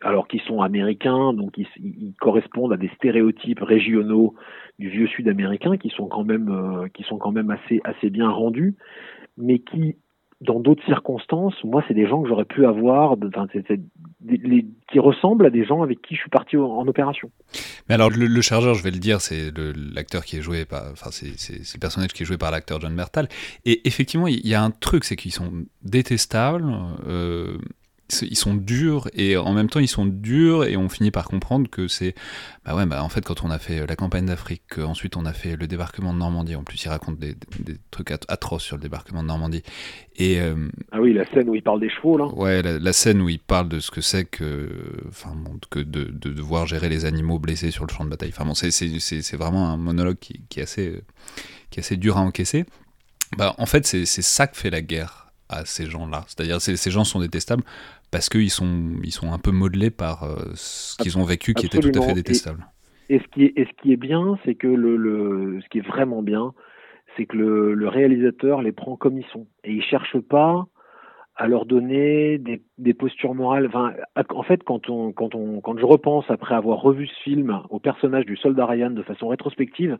alors 0.00 0.26
qui 0.26 0.38
sont 0.38 0.62
américains, 0.62 1.34
donc 1.34 1.58
ils, 1.58 1.66
ils, 1.76 2.14
correspondent 2.18 2.72
à 2.72 2.78
des 2.78 2.88
stéréotypes 2.96 3.60
régionaux 3.60 4.34
du 4.78 4.88
vieux 4.88 5.06
Sud 5.06 5.28
américain, 5.28 5.76
qui 5.76 5.90
sont 5.90 6.06
quand 6.06 6.24
même, 6.24 6.48
euh, 6.48 6.88
qui 6.94 7.02
sont 7.02 7.18
quand 7.18 7.32
même 7.32 7.50
assez, 7.50 7.82
assez 7.84 8.08
bien 8.08 8.30
rendus, 8.30 8.74
mais 9.36 9.58
qui 9.58 9.96
dans 10.42 10.60
d'autres 10.60 10.84
circonstances, 10.84 11.54
moi, 11.64 11.84
c'est 11.86 11.94
des 11.94 12.06
gens 12.06 12.22
que 12.22 12.28
j'aurais 12.28 12.44
pu 12.44 12.66
avoir, 12.66 13.12
enfin, 13.12 13.46
qui 13.46 14.98
ressemblent 14.98 15.46
à 15.46 15.50
des 15.50 15.64
gens 15.64 15.82
avec 15.82 16.02
qui 16.02 16.14
je 16.14 16.20
suis 16.20 16.30
parti 16.30 16.56
en, 16.56 16.86
opération. 16.86 17.30
Mais 17.88 17.94
alors, 17.94 18.10
le, 18.10 18.40
chargeur, 18.40 18.74
je 18.74 18.82
vais 18.82 18.90
le 18.90 18.98
dire, 18.98 19.20
c'est 19.20 19.52
l'acteur 19.94 20.24
qui 20.24 20.36
est 20.36 20.42
joué 20.42 20.64
par, 20.64 20.90
enfin, 20.92 21.10
c'est, 21.10 21.28
le 21.28 21.78
personnage 21.78 22.12
qui 22.12 22.24
est 22.24 22.26
joué 22.26 22.38
par 22.38 22.50
l'acteur 22.50 22.80
John 22.80 22.94
Bertal. 22.94 23.28
Et 23.64 23.86
effectivement, 23.86 24.26
il 24.26 24.46
y 24.46 24.54
a 24.54 24.62
un 24.62 24.70
truc, 24.70 25.04
c'est 25.04 25.16
qu'ils 25.16 25.32
sont 25.32 25.52
détestables. 25.82 26.72
Euh, 27.06 27.58
ils 28.20 28.36
sont 28.36 28.54
durs 28.54 29.08
et 29.14 29.36
en 29.36 29.52
même 29.52 29.68
temps 29.70 29.80
ils 29.80 29.88
sont 29.88 30.04
durs 30.06 30.64
et 30.64 30.76
on 30.76 30.88
finit 30.88 31.10
par 31.10 31.24
comprendre 31.24 31.70
que 31.70 31.88
c'est 31.88 32.14
bah 32.64 32.74
ouais 32.76 32.84
bah 32.86 33.02
en 33.02 33.08
fait 33.08 33.24
quand 33.24 33.44
on 33.44 33.50
a 33.50 33.58
fait 33.58 33.86
la 33.86 33.96
campagne 33.96 34.26
d'Afrique 34.26 34.78
ensuite 34.78 35.16
on 35.16 35.24
a 35.24 35.32
fait 35.32 35.56
le 35.56 35.66
débarquement 35.66 36.12
de 36.12 36.18
Normandie. 36.18 36.54
En 36.54 36.64
plus 36.64 36.84
il 36.84 36.88
raconte 36.88 37.18
des, 37.18 37.34
des, 37.34 37.72
des 37.72 37.76
trucs 37.90 38.10
atroces 38.10 38.62
sur 38.62 38.76
le 38.76 38.82
débarquement 38.82 39.22
de 39.22 39.28
Normandie. 39.28 39.62
Et 40.16 40.40
euh, 40.40 40.68
ah 40.90 41.00
oui 41.00 41.14
la 41.14 41.24
scène 41.32 41.48
où 41.48 41.54
il 41.54 41.62
parle 41.62 41.80
des 41.80 41.90
chevaux 41.90 42.18
là. 42.18 42.26
Ouais 42.26 42.62
la, 42.62 42.78
la 42.78 42.92
scène 42.92 43.20
où 43.22 43.28
il 43.28 43.38
parle 43.38 43.68
de 43.68 43.80
ce 43.80 43.90
que 43.90 44.00
c'est 44.00 44.24
que 44.24 44.68
enfin 45.08 45.34
bon, 45.34 45.58
que 45.70 45.78
de, 45.78 46.04
de, 46.04 46.30
devoir 46.30 46.66
gérer 46.66 46.88
les 46.88 47.04
animaux 47.04 47.38
blessés 47.38 47.70
sur 47.70 47.86
le 47.86 47.92
champ 47.92 48.04
de 48.04 48.10
bataille. 48.10 48.32
Enfin 48.34 48.44
bon 48.44 48.54
c'est 48.54 48.70
c'est 48.70 48.98
c'est 48.98 49.36
vraiment 49.36 49.68
un 49.70 49.76
monologue 49.76 50.18
qui, 50.18 50.42
qui 50.48 50.60
est 50.60 50.64
assez 50.64 51.00
qui 51.70 51.80
est 51.80 51.82
assez 51.82 51.96
dur 51.96 52.18
à 52.18 52.20
encaisser. 52.20 52.64
Bah 53.38 53.54
en 53.58 53.66
fait 53.66 53.86
c'est 53.86 54.04
c'est 54.04 54.22
ça 54.22 54.46
que 54.46 54.56
fait 54.56 54.70
la 54.70 54.82
guerre 54.82 55.22
à 55.48 55.64
ces 55.64 55.86
gens-là. 55.86 56.24
C'est-à-dire 56.28 56.60
ces, 56.60 56.76
ces 56.76 56.90
gens 56.90 57.04
sont 57.04 57.20
détestables 57.20 57.62
parce 58.12 58.28
qu'ils 58.28 58.50
sont, 58.50 58.92
ils 59.02 59.10
sont 59.10 59.32
un 59.32 59.38
peu 59.38 59.50
modelés 59.50 59.90
par 59.90 60.22
euh, 60.22 60.52
ce 60.54 60.96
qu'ils 61.02 61.18
ont 61.18 61.24
vécu 61.24 61.54
qui 61.54 61.66
Absolument. 61.66 61.88
était 61.88 61.98
tout 61.98 62.04
à 62.04 62.08
fait 62.08 62.14
détestable. 62.14 62.66
Et 63.08 63.18
ce 63.18 63.24
qui 63.28 63.44
est, 63.44 63.52
et 63.56 63.64
ce 63.64 63.82
qui 63.82 63.92
est 63.92 63.96
bien, 63.96 64.38
c'est 64.44 64.54
que 64.54 64.68
le, 64.68 64.96
le, 64.96 65.60
ce 65.62 65.68
qui 65.70 65.78
est 65.78 65.86
vraiment 65.86 66.22
bien, 66.22 66.52
c'est 67.16 67.26
que 67.26 67.36
le, 67.36 67.74
le, 67.74 67.88
réalisateur 67.88 68.62
les 68.62 68.72
prend 68.72 68.96
comme 68.96 69.18
ils 69.18 69.26
sont. 69.32 69.46
Et 69.64 69.72
il 69.72 69.82
cherche 69.82 70.18
pas 70.18 70.66
à 71.36 71.48
leur 71.48 71.64
donner 71.64 72.38
des, 72.38 72.62
des 72.76 72.94
postures 72.94 73.34
morales. 73.34 73.66
Enfin, 73.66 73.94
en 74.28 74.42
fait, 74.42 74.62
quand, 74.62 74.90
on, 74.90 75.12
quand, 75.12 75.34
on, 75.34 75.60
quand 75.60 75.78
je 75.78 75.84
repense, 75.84 76.26
après 76.28 76.54
avoir 76.54 76.80
revu 76.80 77.06
ce 77.06 77.22
film, 77.22 77.62
au 77.70 77.80
personnage 77.80 78.26
du 78.26 78.36
soldat 78.36 78.66
Ryan 78.66 78.90
de 78.90 79.02
façon 79.02 79.28
rétrospective, 79.28 79.96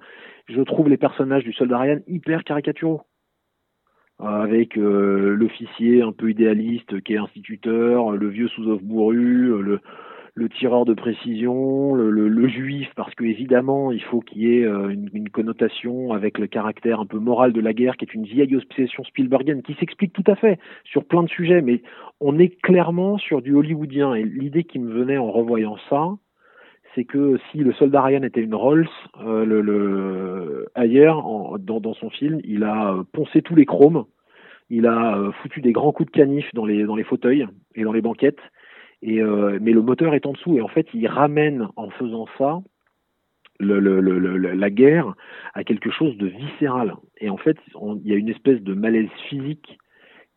je 0.48 0.60
trouve 0.60 0.88
les 0.90 0.98
personnages 0.98 1.44
du 1.44 1.54
soldat 1.54 1.78
Ryan 1.78 2.00
hyper 2.06 2.44
caricaturaux 2.44 3.02
avec 4.22 4.76
euh, 4.76 5.34
l'officier 5.34 6.02
un 6.02 6.12
peu 6.12 6.30
idéaliste 6.30 7.00
qui 7.02 7.14
est 7.14 7.18
instituteur, 7.18 8.12
le 8.12 8.28
vieux 8.28 8.48
sous-off 8.48 8.82
bourru, 8.82 9.48
le, 9.62 9.80
le 10.34 10.48
tireur 10.48 10.84
de 10.84 10.94
précision, 10.94 11.94
le, 11.94 12.10
le, 12.10 12.28
le 12.28 12.48
juif, 12.48 12.88
parce 12.96 13.14
que 13.14 13.24
évidemment 13.24 13.92
il 13.92 14.02
faut 14.02 14.20
qu'il 14.20 14.42
y 14.42 14.58
ait 14.58 14.64
euh, 14.64 14.88
une, 14.88 15.10
une, 15.12 15.28
connotation 15.28 16.12
avec 16.12 16.38
le 16.38 16.46
caractère 16.46 17.00
un 17.00 17.06
peu 17.06 17.18
moral 17.18 17.52
de 17.52 17.60
la 17.60 17.72
guerre, 17.72 17.96
qui 17.96 18.04
est 18.04 18.14
une 18.14 18.24
vieille 18.24 18.56
obsession 18.56 19.04
Spielbergienne, 19.04 19.62
qui 19.62 19.74
s'explique 19.74 20.12
tout 20.12 20.24
à 20.26 20.36
fait 20.36 20.58
sur 20.84 21.04
plein 21.04 21.22
de 21.22 21.28
sujets, 21.28 21.60
mais 21.60 21.82
on 22.20 22.38
est 22.38 22.60
clairement 22.62 23.18
sur 23.18 23.42
du 23.42 23.54
hollywoodien. 23.54 24.14
Et 24.14 24.24
l'idée 24.24 24.64
qui 24.64 24.78
me 24.78 24.92
venait 24.92 25.18
en 25.18 25.30
revoyant 25.30 25.76
ça, 25.90 26.16
c'est 26.94 27.04
que 27.04 27.38
si 27.50 27.58
le 27.58 27.72
soldat 27.72 28.02
Ryan 28.02 28.22
était 28.22 28.42
une 28.42 28.54
Rolls, 28.54 28.88
euh, 29.24 29.44
le, 29.44 29.60
le, 29.60 30.68
ailleurs, 30.74 31.58
dans, 31.58 31.94
son 31.94 32.10
film, 32.10 32.40
il 32.44 32.64
a 32.64 33.02
poncé 33.12 33.42
tous 33.42 33.54
les 33.54 33.64
chromes, 33.64 34.04
il 34.70 34.86
a 34.86 35.16
euh, 35.16 35.32
foutu 35.42 35.60
des 35.60 35.72
grands 35.72 35.92
coups 35.92 36.10
de 36.10 36.16
canif 36.16 36.46
dans 36.54 36.66
les, 36.66 37.04
fauteuils 37.04 37.46
et 37.74 37.82
dans 37.82 37.92
les 37.92 38.02
banquettes, 38.02 38.40
et, 39.02 39.20
euh, 39.20 39.58
mais 39.60 39.72
le 39.72 39.82
moteur 39.82 40.14
est 40.14 40.26
en 40.26 40.32
dessous. 40.32 40.56
Et 40.56 40.60
en 40.60 40.68
fait, 40.68 40.86
il 40.94 41.06
ramène 41.06 41.68
en 41.76 41.90
faisant 41.90 42.26
ça 42.38 42.60
la 43.60 44.70
guerre 44.70 45.14
à 45.54 45.62
quelque 45.62 45.90
chose 45.90 46.16
de 46.16 46.26
viscéral. 46.26 46.94
Et 47.20 47.30
en 47.30 47.36
fait, 47.36 47.56
il 47.74 48.08
y 48.08 48.12
a 48.12 48.16
une 48.16 48.28
espèce 48.28 48.60
de 48.60 48.74
malaise 48.74 49.10
physique 49.28 49.78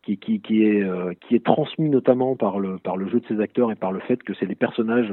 qui, 0.04 0.64
est, 0.64 0.84
euh, 0.84 1.14
qui 1.22 1.36
est 1.36 1.44
transmis 1.44 1.90
notamment 1.90 2.36
par 2.36 2.60
le, 2.60 2.78
par 2.78 2.96
le 2.96 3.10
jeu 3.10 3.20
de 3.20 3.26
ces 3.28 3.40
acteurs 3.40 3.72
et 3.72 3.76
par 3.76 3.92
le 3.92 4.00
fait 4.02 4.22
que 4.22 4.34
c'est 4.36 4.46
des 4.46 4.56
personnages 4.56 5.12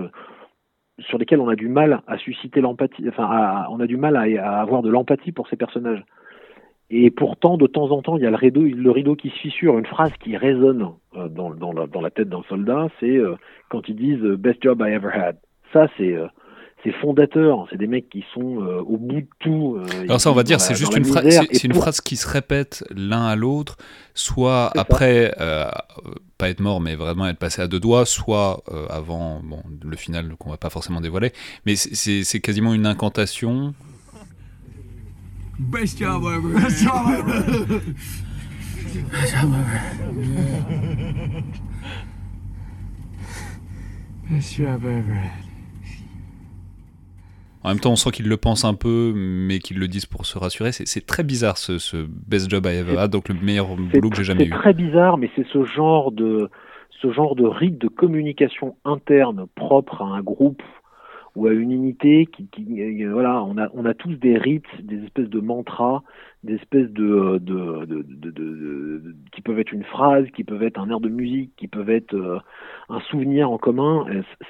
sur 0.98 1.18
lesquels 1.18 1.40
on 1.40 1.48
a 1.48 1.56
du 1.56 1.68
mal 1.68 2.02
à 2.06 2.18
susciter 2.18 2.60
l'empathie, 2.60 3.08
enfin, 3.08 3.66
on 3.70 3.80
a 3.80 3.86
du 3.86 3.96
mal 3.96 4.16
à, 4.16 4.60
avoir 4.60 4.82
de 4.82 4.90
l'empathie 4.90 5.32
pour 5.32 5.48
ces 5.48 5.56
personnages. 5.56 6.04
Et 6.90 7.10
pourtant, 7.10 7.56
de 7.56 7.66
temps 7.66 7.90
en 7.90 8.02
temps, 8.02 8.18
il 8.18 8.22
y 8.22 8.26
a 8.26 8.30
le 8.30 8.90
rideau, 8.90 9.16
qui 9.16 9.30
se 9.30 9.38
fissure. 9.38 9.78
Une 9.78 9.86
phrase 9.86 10.12
qui 10.18 10.36
résonne 10.36 10.90
euh, 11.16 11.28
dans, 11.28 11.50
dans, 11.54 11.72
la, 11.72 11.86
dans, 11.86 12.02
la, 12.02 12.10
tête 12.10 12.28
d'un 12.28 12.42
soldat, 12.48 12.88
c'est 13.00 13.16
euh, 13.16 13.34
quand 13.70 13.88
ils 13.88 13.96
disent 13.96 14.22
euh, 14.22 14.36
"Best 14.36 14.62
job 14.62 14.82
I 14.86 14.92
ever 14.92 15.08
had". 15.10 15.38
Ça, 15.72 15.88
c'est 15.96 16.14
c'est 16.82 16.92
fondateur. 17.00 17.66
C'est 17.70 17.76
des 17.76 17.86
mecs 17.86 18.08
qui 18.08 18.24
sont 18.34 18.40
au 18.40 18.96
bout 18.96 19.20
de 19.20 19.26
tout. 19.40 19.78
Alors 20.02 20.20
ça, 20.20 20.30
on 20.30 20.34
va 20.34 20.42
dire, 20.42 20.60
c'est 20.60 20.74
juste 20.74 20.96
une 20.96 21.04
phrase. 21.04 21.40
C'est 21.52 21.64
une 21.64 21.72
pour... 21.72 21.82
phrase 21.82 22.00
qui 22.00 22.16
se 22.16 22.28
répète 22.28 22.84
l'un 22.94 23.26
à 23.26 23.36
l'autre, 23.36 23.76
soit 24.14 24.70
après 24.76 25.34
pas 26.38 26.48
être 26.48 26.60
mort, 26.60 26.80
mais 26.80 26.96
vraiment 26.96 27.28
être 27.28 27.38
passé 27.38 27.62
à 27.62 27.68
deux 27.68 27.80
doigts, 27.80 28.04
soit 28.06 28.62
avant 28.90 29.40
bon, 29.42 29.62
le 29.84 29.96
final 29.96 30.34
qu'on 30.38 30.50
va 30.50 30.56
pas 30.56 30.70
forcément 30.70 31.00
dévoiler. 31.00 31.32
Mais 31.66 31.76
c'est 31.76 32.40
quasiment 32.40 32.74
une 32.74 32.86
incantation 32.86 33.74
Best 35.58 35.98
job 35.98 36.24
ever. 36.24 36.60
Best 36.60 36.82
job 36.82 36.92
ever. 37.08 37.80
Best 39.10 39.32
job 39.32 39.54
ever. 39.54 39.80
Best 44.28 44.56
job 44.56 44.84
ever. 44.84 45.30
En 47.64 47.68
même 47.68 47.78
temps, 47.78 47.92
on 47.92 47.96
sent 47.96 48.10
qu'ils 48.10 48.28
le 48.28 48.36
pensent 48.36 48.64
un 48.64 48.74
peu, 48.74 49.12
mais 49.14 49.58
qu'ils 49.58 49.78
le 49.78 49.88
disent 49.88 50.06
pour 50.06 50.26
se 50.26 50.38
rassurer. 50.38 50.72
C'est 50.72 51.06
très 51.06 51.22
bizarre 51.22 51.58
ce, 51.58 51.78
ce, 51.78 51.96
best 52.08 52.50
job 52.50 52.66
I 52.66 52.76
ever 52.76 52.98
had, 52.98 53.10
donc 53.10 53.28
le 53.28 53.34
meilleur 53.34 53.76
boulot 53.76 54.10
que 54.10 54.16
j'ai 54.16 54.24
jamais 54.24 54.44
eu. 54.44 54.50
C'est 54.50 54.58
très 54.58 54.74
bizarre, 54.74 55.18
mais 55.18 55.30
c'est 55.36 55.46
ce 55.46 55.64
genre 55.64 56.12
de 56.12 56.50
ce 57.00 57.10
genre 57.10 57.34
de 57.34 57.44
rite 57.44 57.78
de 57.78 57.88
communication 57.88 58.76
interne 58.84 59.46
propre 59.56 60.02
à 60.02 60.04
un 60.04 60.22
groupe 60.22 60.62
ou 61.34 61.46
à 61.46 61.52
une 61.52 61.72
unité 61.72 62.26
qui, 62.26 62.46
qui 62.48 62.82
euh, 63.04 63.12
voilà, 63.12 63.42
on 63.44 63.56
a, 63.56 63.68
on 63.74 63.84
a 63.84 63.94
tous 63.94 64.14
des 64.14 64.36
rites, 64.36 64.64
des 64.82 65.02
espèces 65.04 65.30
de 65.30 65.40
mantras, 65.40 66.02
des 66.42 66.54
espèces 66.54 66.90
de, 66.90 67.38
de, 67.38 67.84
de, 67.86 68.02
de, 68.02 68.30
de 68.30 69.14
qui 69.32 69.40
peuvent 69.42 69.58
être 69.58 69.72
une 69.72 69.84
phrase, 69.84 70.26
qui 70.34 70.44
peuvent 70.44 70.62
être 70.62 70.78
un 70.78 70.90
air 70.90 71.00
de 71.00 71.08
musique, 71.08 71.52
qui 71.56 71.68
peuvent 71.68 71.90
être 71.90 72.14
euh, 72.14 72.38
un 72.88 73.00
souvenir 73.00 73.50
en 73.50 73.58
commun. 73.58 74.06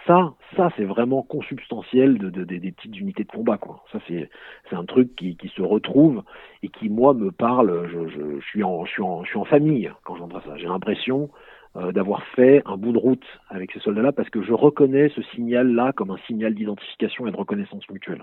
Ça, 0.07 0.35
ça 0.57 0.71
c'est 0.77 0.85
vraiment 0.85 1.23
consubstantiel 1.23 2.18
de, 2.18 2.31
de, 2.31 2.45
des 2.45 2.73
petites 2.73 2.99
unités 2.99 3.25
de 3.25 3.31
combat, 3.31 3.59
quoi. 3.59 3.85
Ça 3.92 3.99
c'est, 4.09 4.31
c'est 4.68 4.77
un 4.77 4.85
truc 4.85 5.14
qui, 5.14 5.37
qui 5.37 5.49
se 5.49 5.62
retrouve 5.62 6.23
et 6.62 6.68
qui 6.68 6.88
moi 6.88 7.14
me 7.14 7.31
parle. 7.31 7.88
Je, 7.92 8.09
je, 8.09 8.40
je 8.40 8.47
suis 8.47 8.64
en, 8.64 8.85
je 8.85 8.90
suis 8.90 9.03
en, 9.03 9.23
je 9.25 9.29
suis 9.29 9.38
en 9.38 9.45
famille 9.45 9.90
quand 10.05 10.16
j'entends 10.16 10.40
ça. 10.40 10.57
J'ai 10.57 10.66
l'impression 10.66 11.25
euh, 11.25 11.51
d'avoir 11.74 12.22
fait 12.35 12.62
un 12.66 12.76
bout 12.76 12.92
de 12.92 12.98
route 12.98 13.24
avec 13.48 13.72
ces 13.72 13.80
soldats-là 13.80 14.12
parce 14.12 14.28
que 14.28 14.42
je 14.42 14.52
reconnais 14.52 15.08
ce 15.08 15.22
signal-là 15.22 15.92
comme 15.92 16.11
un 16.11 16.18
signal 16.26 16.54
d'identification 16.54 17.26
et 17.26 17.30
de 17.30 17.37
reconnaissance 17.37 17.88
mutuelle. 17.88 18.22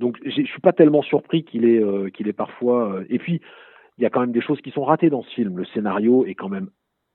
Donc 0.00 0.18
je 0.24 0.42
suis 0.42 0.60
pas 0.60 0.72
tellement 0.72 1.02
surpris 1.02 1.44
qu'il 1.44 1.64
est 1.64 1.82
euh, 1.82 2.10
qu'il 2.10 2.28
est 2.28 2.32
parfois. 2.32 2.94
Euh... 2.94 3.04
Et 3.08 3.18
puis 3.18 3.40
il 3.98 4.02
y 4.02 4.06
a 4.06 4.10
quand 4.10 4.20
même 4.20 4.32
des 4.32 4.40
choses 4.40 4.60
qui 4.60 4.70
sont 4.70 4.84
ratées 4.84 5.10
dans 5.10 5.22
ce 5.22 5.30
film. 5.30 5.58
Le 5.58 5.64
scénario 5.66 6.24
est 6.26 6.34
quand 6.34 6.48
même 6.48 6.70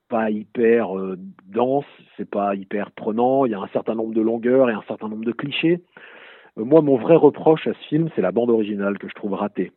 pas 0.10 0.30
hyper 0.30 0.97
euh, 0.97 1.17
dense, 1.47 1.86
c'est 2.15 2.30
pas 2.30 2.56
hyper 2.56 2.91
prenant. 2.91 3.45
Il 3.45 3.52
y 3.52 3.56
a 3.56 3.60
un 3.60 3.67
certain 3.67 3.95
nombre 3.95 4.13
de 4.13 4.21
longueurs 4.21 4.69
et 4.69 4.73
un 4.73 4.84
certain 4.88 5.10
nombre 5.10 5.26
de 5.26 5.34
clichés. 5.34 5.82
Euh, 6.58 6.63
moi, 6.63 6.82
mon 6.82 6.97
vrai 6.97 7.15
reproche 7.15 7.67
à 7.67 7.73
ce 7.73 7.88
film, 7.89 8.10
c'est 8.15 8.21
la 8.21 8.32
bande 8.32 8.50
originale 8.50 8.97
que 8.97 9.10
je 9.10 9.15
trouve 9.15 9.34
ratée 9.34 9.73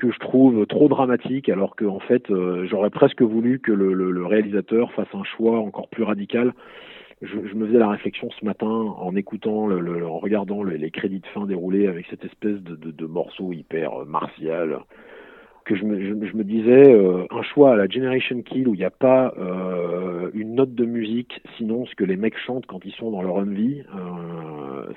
que 0.00 0.10
je 0.10 0.18
trouve 0.18 0.66
trop 0.66 0.88
dramatique, 0.88 1.50
alors 1.50 1.76
que 1.76 1.84
fait, 2.08 2.30
euh, 2.30 2.66
j'aurais 2.66 2.88
presque 2.88 3.20
voulu 3.20 3.60
que 3.60 3.70
le, 3.70 4.24
réalisateur 4.24 4.90
fasse 4.92 5.12
un 5.12 5.24
choix 5.24 5.58
encore 5.58 5.88
plus 5.88 6.02
radical. 6.02 6.54
Je, 7.20 7.36
me 7.36 7.66
faisais 7.66 7.78
la 7.78 7.90
réflexion 7.90 8.30
ce 8.38 8.44
matin 8.44 8.66
en 8.66 9.14
écoutant, 9.14 9.70
en 9.70 10.18
regardant 10.18 10.62
les 10.62 10.90
crédits 10.90 11.20
de 11.20 11.26
fin 11.26 11.44
déroulés 11.44 11.86
avec 11.86 12.06
cette 12.08 12.24
espèce 12.24 12.62
de, 12.62 13.06
morceau 13.06 13.52
hyper 13.52 14.00
euh, 14.00 14.04
martial, 14.06 14.78
que 15.66 15.76
je 15.76 15.84
me, 15.84 16.44
disais 16.44 16.94
euh, 16.94 17.26
un 17.30 17.42
choix 17.42 17.74
à 17.74 17.76
la 17.76 17.86
Generation 17.86 18.40
Kill 18.40 18.68
où 18.68 18.74
il 18.74 18.78
n'y 18.78 18.84
a 18.84 18.90
pas 18.90 19.34
une 20.32 20.54
note 20.54 20.74
de 20.74 20.86
musique, 20.86 21.42
sinon 21.58 21.84
ce 21.84 21.94
que 21.94 22.04
les 22.04 22.16
mecs 22.16 22.38
chantent 22.38 22.64
quand 22.64 22.82
ils 22.86 22.94
sont 22.94 23.10
dans 23.10 23.20
leur 23.20 23.34
envie, 23.34 23.82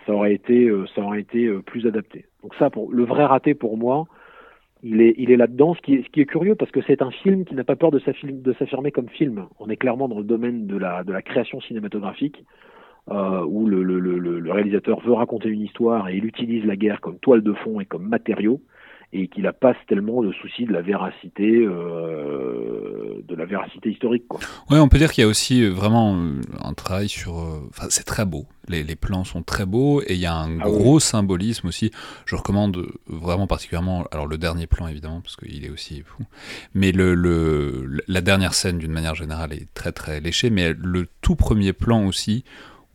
ça 0.05 0.13
aurait 0.13 0.33
été, 0.33 0.71
ça 0.95 1.01
aurait 1.01 1.19
été 1.19 1.51
plus 1.65 1.85
adapté. 1.85 2.25
Donc 2.41 2.55
ça, 2.55 2.69
pour 2.69 2.89
le 2.89 3.03
vrai 3.03 3.25
raté 3.25 3.53
pour 3.53 3.77
moi 3.77 4.05
il 4.83 5.01
est, 5.01 5.15
il 5.17 5.31
est 5.31 5.37
là-dedans, 5.37 5.73
ce 5.75 5.81
qui 5.81 5.95
est, 5.95 6.25
curieux 6.25 6.55
parce 6.55 6.71
que 6.71 6.81
c'est 6.85 7.01
un 7.01 7.09
film 7.09 7.45
qui 7.45 7.55
n'a 7.55 7.63
pas 7.63 7.77
peur 7.77 7.89
de 7.89 7.99
s'affirmer 7.99 8.91
comme 8.91 9.07
film. 9.07 9.45
On 9.59 9.69
est 9.69 9.77
clairement 9.77 10.09
dans 10.09 10.17
le 10.17 10.25
domaine 10.25 10.67
de 10.67 10.77
la, 10.77 11.03
création 11.21 11.61
cinématographique, 11.61 12.43
euh, 13.09 13.43
où 13.45 13.65
le, 13.65 13.81
le, 13.81 14.51
réalisateur 14.51 14.99
veut 14.99 15.13
raconter 15.13 15.49
une 15.49 15.61
histoire 15.61 16.09
et 16.09 16.17
il 16.17 16.25
utilise 16.25 16.65
la 16.65 16.75
guerre 16.75 16.99
comme 16.99 17.17
toile 17.19 17.41
de 17.41 17.53
fond 17.53 17.79
et 17.79 17.85
comme 17.85 18.07
matériau 18.07 18.61
et 19.13 19.27
qu'il 19.27 19.43
n'a 19.43 19.53
pas 19.53 19.75
tellement 19.87 20.21
le 20.21 20.33
souci 20.33 20.65
de 20.65 20.73
la 20.73 20.81
véracité, 20.81 21.47
euh, 21.47 23.21
de 23.23 23.35
la 23.35 23.45
véracité 23.45 23.91
historique. 23.91 24.27
Quoi. 24.27 24.39
Ouais, 24.71 24.79
on 24.79 24.89
peut 24.89 24.97
dire 24.97 25.11
qu'il 25.11 25.21
y 25.21 25.25
a 25.25 25.27
aussi 25.27 25.63
euh, 25.63 25.69
vraiment 25.69 26.15
euh, 26.15 26.41
un 26.59 26.73
travail 26.73 27.07
sur. 27.07 27.35
Enfin, 27.69 27.87
c'est 27.89 28.05
très 28.05 28.25
beau. 28.25 28.47
Les, 28.67 28.83
les, 28.83 28.95
plans 28.95 29.23
sont 29.23 29.43
très 29.43 29.65
beaux 29.65 30.01
et 30.01 30.13
il 30.13 30.19
y 30.19 30.25
a 30.25 30.33
un 30.33 30.59
ah 30.59 30.63
gros 30.63 30.95
oui. 30.95 31.01
symbolisme 31.01 31.67
aussi. 31.67 31.91
Je 32.25 32.35
recommande 32.35 32.87
vraiment 33.07 33.45
particulièrement, 33.45 34.05
alors 34.11 34.25
le 34.25 34.37
dernier 34.37 34.67
plan 34.67 34.87
évidemment 34.87 35.21
parce 35.21 35.35
qu'il 35.35 35.65
est 35.65 35.69
aussi 35.69 36.01
fou, 36.01 36.23
mais 36.73 36.93
le, 36.93 37.13
le 37.13 37.99
la 38.07 38.21
dernière 38.21 38.53
scène 38.53 38.77
d'une 38.77 38.93
manière 38.93 39.15
générale 39.15 39.51
est 39.51 39.67
très 39.73 39.91
très 39.91 40.21
léchée, 40.21 40.49
mais 40.49 40.73
le 40.77 41.07
tout 41.21 41.35
premier 41.35 41.73
plan 41.73 42.05
aussi 42.05 42.45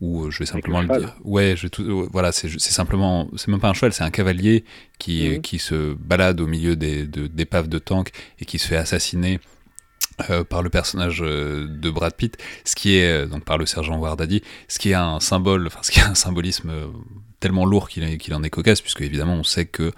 ou 0.01 0.25
euh, 0.25 0.31
je 0.31 0.39
vais 0.39 0.45
simplement 0.45 0.81
le 0.81 0.87
dire. 0.87 1.15
Ouais, 1.23 1.55
je 1.57 1.67
tout, 1.67 1.83
euh, 1.83 2.07
voilà, 2.11 2.31
c'est 2.31 2.49
simplement, 2.59 3.29
c'est 3.35 3.49
même 3.49 3.59
pas 3.59 3.69
un 3.69 3.73
cheval, 3.73 3.93
c'est 3.93 4.03
un 4.03 4.11
cavalier 4.11 4.63
qui, 4.97 5.29
mmh. 5.29 5.41
qui 5.41 5.59
se 5.59 5.93
balade 5.93 6.39
au 6.41 6.47
milieu 6.47 6.75
des 6.75 7.05
d'épaves 7.05 7.67
de, 7.67 7.77
de 7.77 7.79
tanks 7.79 8.11
et 8.39 8.45
qui 8.45 8.59
se 8.59 8.67
fait 8.67 8.77
assassiner 8.77 9.39
euh, 10.29 10.43
par 10.43 10.61
le 10.63 10.69
personnage 10.69 11.21
euh, 11.21 11.67
de 11.67 11.89
Brad 11.89 12.13
Pitt, 12.13 12.37
ce 12.65 12.75
qui 12.75 12.97
est 12.97 13.23
euh, 13.23 13.25
donc 13.25 13.43
par 13.43 13.57
le 13.57 13.65
sergent 13.65 13.97
Wardadi, 13.97 14.41
ce 14.67 14.79
qui 14.79 14.91
est 14.91 14.95
un 14.95 15.19
symbole, 15.19 15.67
enfin 15.67 15.79
ce 15.81 15.91
qui 15.91 15.99
est 15.99 16.03
un 16.03 16.15
symbolisme 16.15 16.71
tellement 17.39 17.65
lourd 17.65 17.89
qu'il 17.89 18.17
qu 18.17 18.33
en 18.33 18.43
est 18.43 18.49
cocasse, 18.49 18.81
puisque 18.81 19.01
évidemment 19.01 19.35
on 19.35 19.43
sait 19.43 19.65
que 19.65 19.93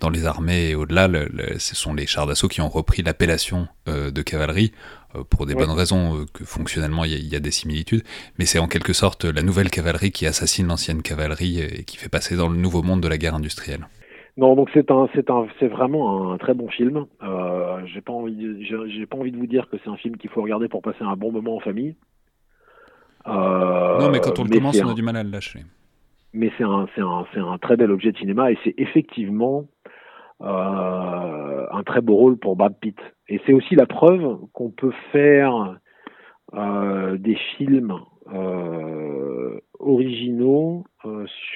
dans 0.00 0.10
les 0.10 0.24
armées 0.26 0.70
et 0.70 0.74
au-delà, 0.74 1.06
le, 1.06 1.28
le, 1.32 1.58
ce 1.58 1.76
sont 1.76 1.94
les 1.94 2.06
chars 2.06 2.26
d'assaut 2.26 2.48
qui 2.48 2.60
ont 2.60 2.68
repris 2.68 3.02
l'appellation 3.02 3.68
euh, 3.86 4.10
de 4.10 4.22
cavalerie 4.22 4.72
euh, 4.72 4.99
pour 5.28 5.46
des 5.46 5.54
ouais. 5.54 5.66
bonnes 5.66 5.76
raisons 5.76 6.16
euh, 6.16 6.24
que 6.32 6.44
fonctionnellement 6.44 7.04
il 7.04 7.12
y, 7.12 7.28
y, 7.28 7.36
a 7.36 7.40
des 7.40 7.50
similitudes, 7.50 8.02
mais 8.38 8.46
c'est 8.46 8.58
en 8.58 8.68
quelque 8.68 8.92
sorte 8.92 9.24
la 9.24 9.42
nouvelle 9.42 9.70
cavalerie 9.70 10.12
qui 10.12 10.26
assassine 10.26 10.66
l'ancienne 10.66 11.02
cavalerie 11.02 11.60
et 11.60 11.84
qui 11.84 11.96
fait 11.96 12.08
passer 12.08 12.36
dans 12.36 12.48
le 12.48 12.56
nouveau 12.56 12.82
monde 12.82 13.00
de 13.00 13.08
la 13.08 13.18
guerre 13.18 13.34
industrielle. 13.34 13.86
Non, 14.36 14.54
donc 14.54 14.70
c'est 14.72 14.90
un, 14.90 15.08
c'est 15.14 15.28
un, 15.30 15.46
c'est 15.58 15.66
vraiment 15.66 16.32
un 16.32 16.38
très 16.38 16.54
bon 16.54 16.68
film. 16.68 17.06
Euh, 17.22 17.84
j'ai 17.86 18.00
pas 18.00 18.12
envie, 18.12 18.64
j'ai 18.64 19.06
pas 19.06 19.16
envie 19.16 19.32
de 19.32 19.36
vous 19.36 19.46
dire 19.46 19.68
que 19.68 19.76
c'est 19.82 19.90
un 19.90 19.96
film 19.96 20.16
qu'il 20.16 20.30
faut 20.30 20.42
regarder 20.42 20.68
pour 20.68 20.82
passer 20.82 21.02
un 21.02 21.16
bon 21.16 21.32
moment 21.32 21.56
en 21.56 21.60
famille. 21.60 21.94
Euh, 23.26 23.98
non, 24.00 24.10
mais 24.10 24.20
quand 24.20 24.38
on 24.38 24.44
le 24.44 24.50
commence, 24.50 24.80
on 24.80 24.88
a 24.88 24.92
un... 24.92 24.94
du 24.94 25.02
mal 25.02 25.16
à 25.16 25.22
le 25.22 25.30
lâcher. 25.30 25.60
mais 26.32 26.50
c'est 26.56 26.64
un, 26.64 26.86
c'est 26.94 27.02
un, 27.02 27.26
c'est 27.34 27.40
un 27.40 27.58
très 27.58 27.76
bel 27.76 27.90
objet 27.90 28.12
de 28.12 28.16
cinéma 28.16 28.50
et 28.50 28.58
c'est 28.64 28.74
effectivement 28.78 29.66
euh, 30.42 31.66
un 31.70 31.82
très 31.82 32.00
beau 32.00 32.14
rôle 32.14 32.38
pour 32.38 32.56
Brad 32.56 32.74
Pitt. 32.80 32.98
Et 33.28 33.40
c'est 33.44 33.52
aussi 33.52 33.74
la 33.74 33.86
preuve 33.86 34.38
qu'on 34.54 34.70
peut 34.70 34.92
faire 35.12 35.78
euh, 36.54 37.18
des 37.18 37.36
films 37.56 37.94
euh, 38.32 39.60
originaux 39.78 40.84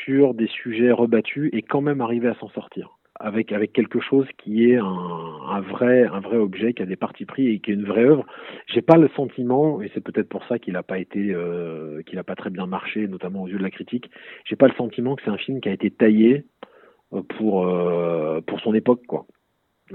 sur 0.05 0.35
des 0.35 0.49
sujets 0.49 0.93
rebattus 0.93 1.51
et 1.53 1.63
quand 1.63 1.81
même 1.81 2.01
arriver 2.01 2.29
à 2.29 2.35
s'en 2.35 2.49
sortir 2.49 2.99
avec 3.21 3.53
avec 3.53 3.73
quelque 3.73 4.01
chose 4.01 4.27
qui 4.39 4.71
est 4.71 4.77
un, 4.77 5.61
vrai 5.61 6.05
un 6.05 6.21
vrai 6.21 6.37
objet 6.37 6.73
qui 6.75 6.83
a 6.83 6.87
des 6.87 6.97
parties 6.97 7.27
pris 7.27 7.49
et 7.49 7.61
qui 7.61 7.71
est 7.71 7.75
une 7.75 7.85
vraie 7.85 8.05
œuvre. 8.05 8.27
J'ai 8.67 8.83
pas 8.83 8.97
le 8.97 9.09
sentiment 9.15 9.81
et 9.81 9.91
c'est 9.95 10.03
peut-être 10.03 10.29
pour 10.29 10.45
ça 10.47 10.59
qu'il 10.59 10.73
n'a 10.73 10.83
pas 10.83 10.99
été 10.99 11.35
qu'il 12.07 12.19
a 12.19 12.25
pas 12.25 12.35
très 12.35 12.51
bien 12.51 12.67
marché 12.67 13.07
notamment 13.07 13.43
aux 13.43 13.49
yeux 13.49 13.59
de 13.59 13.63
la 13.63 13.71
critique. 13.71 14.11
J'ai 14.45 14.57
pas 14.57 14.67
le 14.67 14.75
sentiment 14.75 15.15
que 15.15 15.23
c'est 15.25 15.31
un 15.31 15.39
film 15.39 15.61
qui 15.61 15.69
a 15.69 15.73
été 15.73 15.91
taillé 15.91 16.45
pour 17.23 17.67
euh, 17.67 18.41
pour 18.47 18.61
son 18.61 18.75
époque 18.75 19.03
quoi. 19.07 19.27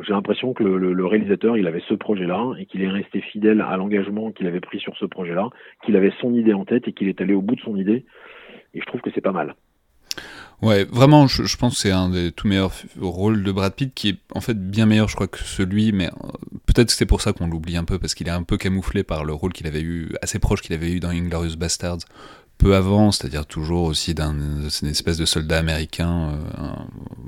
J'ai 0.01 0.13
l'impression 0.13 0.53
que 0.53 0.63
le, 0.63 1.05
réalisateur, 1.05 1.57
il 1.57 1.65
avait 1.65 1.81
ce 1.89 1.95
projet-là 1.95 2.53
et 2.59 2.67
qu'il 2.67 2.83
est 2.83 2.89
resté 2.89 3.21
fidèle 3.21 3.59
à 3.59 3.75
l'engagement 3.75 4.31
qu'il 4.31 4.45
avait 4.45 4.59
pris 4.59 4.79
sur 4.79 4.95
ce 4.97 5.05
projet-là, 5.05 5.49
qu'il 5.83 5.95
avait 5.95 6.13
son 6.21 6.35
idée 6.35 6.53
en 6.53 6.63
tête 6.63 6.87
et 6.87 6.93
qu'il 6.93 7.07
est 7.07 7.19
allé 7.19 7.33
au 7.33 7.41
bout 7.41 7.55
de 7.55 7.61
son 7.61 7.75
idée. 7.75 8.05
Et 8.75 8.81
je 8.81 8.85
trouve 8.85 9.01
que 9.01 9.09
c'est 9.15 9.21
pas 9.21 9.31
mal. 9.31 9.55
Ouais, 10.61 10.83
vraiment, 10.83 11.27
je, 11.27 11.43
je 11.43 11.57
pense 11.57 11.75
que 11.75 11.79
c'est 11.79 11.91
un 11.91 12.09
des 12.09 12.33
tout 12.33 12.47
meilleurs 12.47 12.73
rôles 12.99 13.43
de 13.43 13.51
Brad 13.51 13.73
Pitt, 13.73 13.93
qui 13.93 14.09
est 14.09 14.17
en 14.35 14.41
fait 14.41 14.55
bien 14.55 14.85
meilleur, 14.85 15.07
je 15.07 15.15
crois, 15.15 15.27
que 15.27 15.39
celui, 15.39 15.93
mais 15.93 16.07
euh, 16.07 16.27
peut-être 16.65 16.87
que 16.87 16.93
c'est 16.93 17.05
pour 17.05 17.21
ça 17.21 17.31
qu'on 17.31 17.47
l'oublie 17.47 17.77
un 17.77 17.85
peu, 17.85 17.97
parce 17.97 18.13
qu'il 18.13 18.27
est 18.27 18.31
un 18.31 18.43
peu 18.43 18.57
camouflé 18.57 19.03
par 19.03 19.23
le 19.23 19.33
rôle 19.33 19.53
qu'il 19.53 19.67
avait 19.67 19.81
eu, 19.81 20.09
assez 20.21 20.37
proche 20.37 20.61
qu'il 20.61 20.75
avait 20.75 20.91
eu 20.91 20.99
dans 20.99 21.09
Inglorious 21.09 21.55
Bastards, 21.55 21.99
peu 22.59 22.75
avant, 22.75 23.09
c'est-à-dire 23.09 23.47
toujours 23.47 23.85
aussi 23.85 24.13
d'un 24.13 24.33
une 24.33 24.89
espèce 24.89 25.17
de 25.17 25.25
soldat 25.25 25.57
américain 25.57 26.33
euh, 26.33 26.63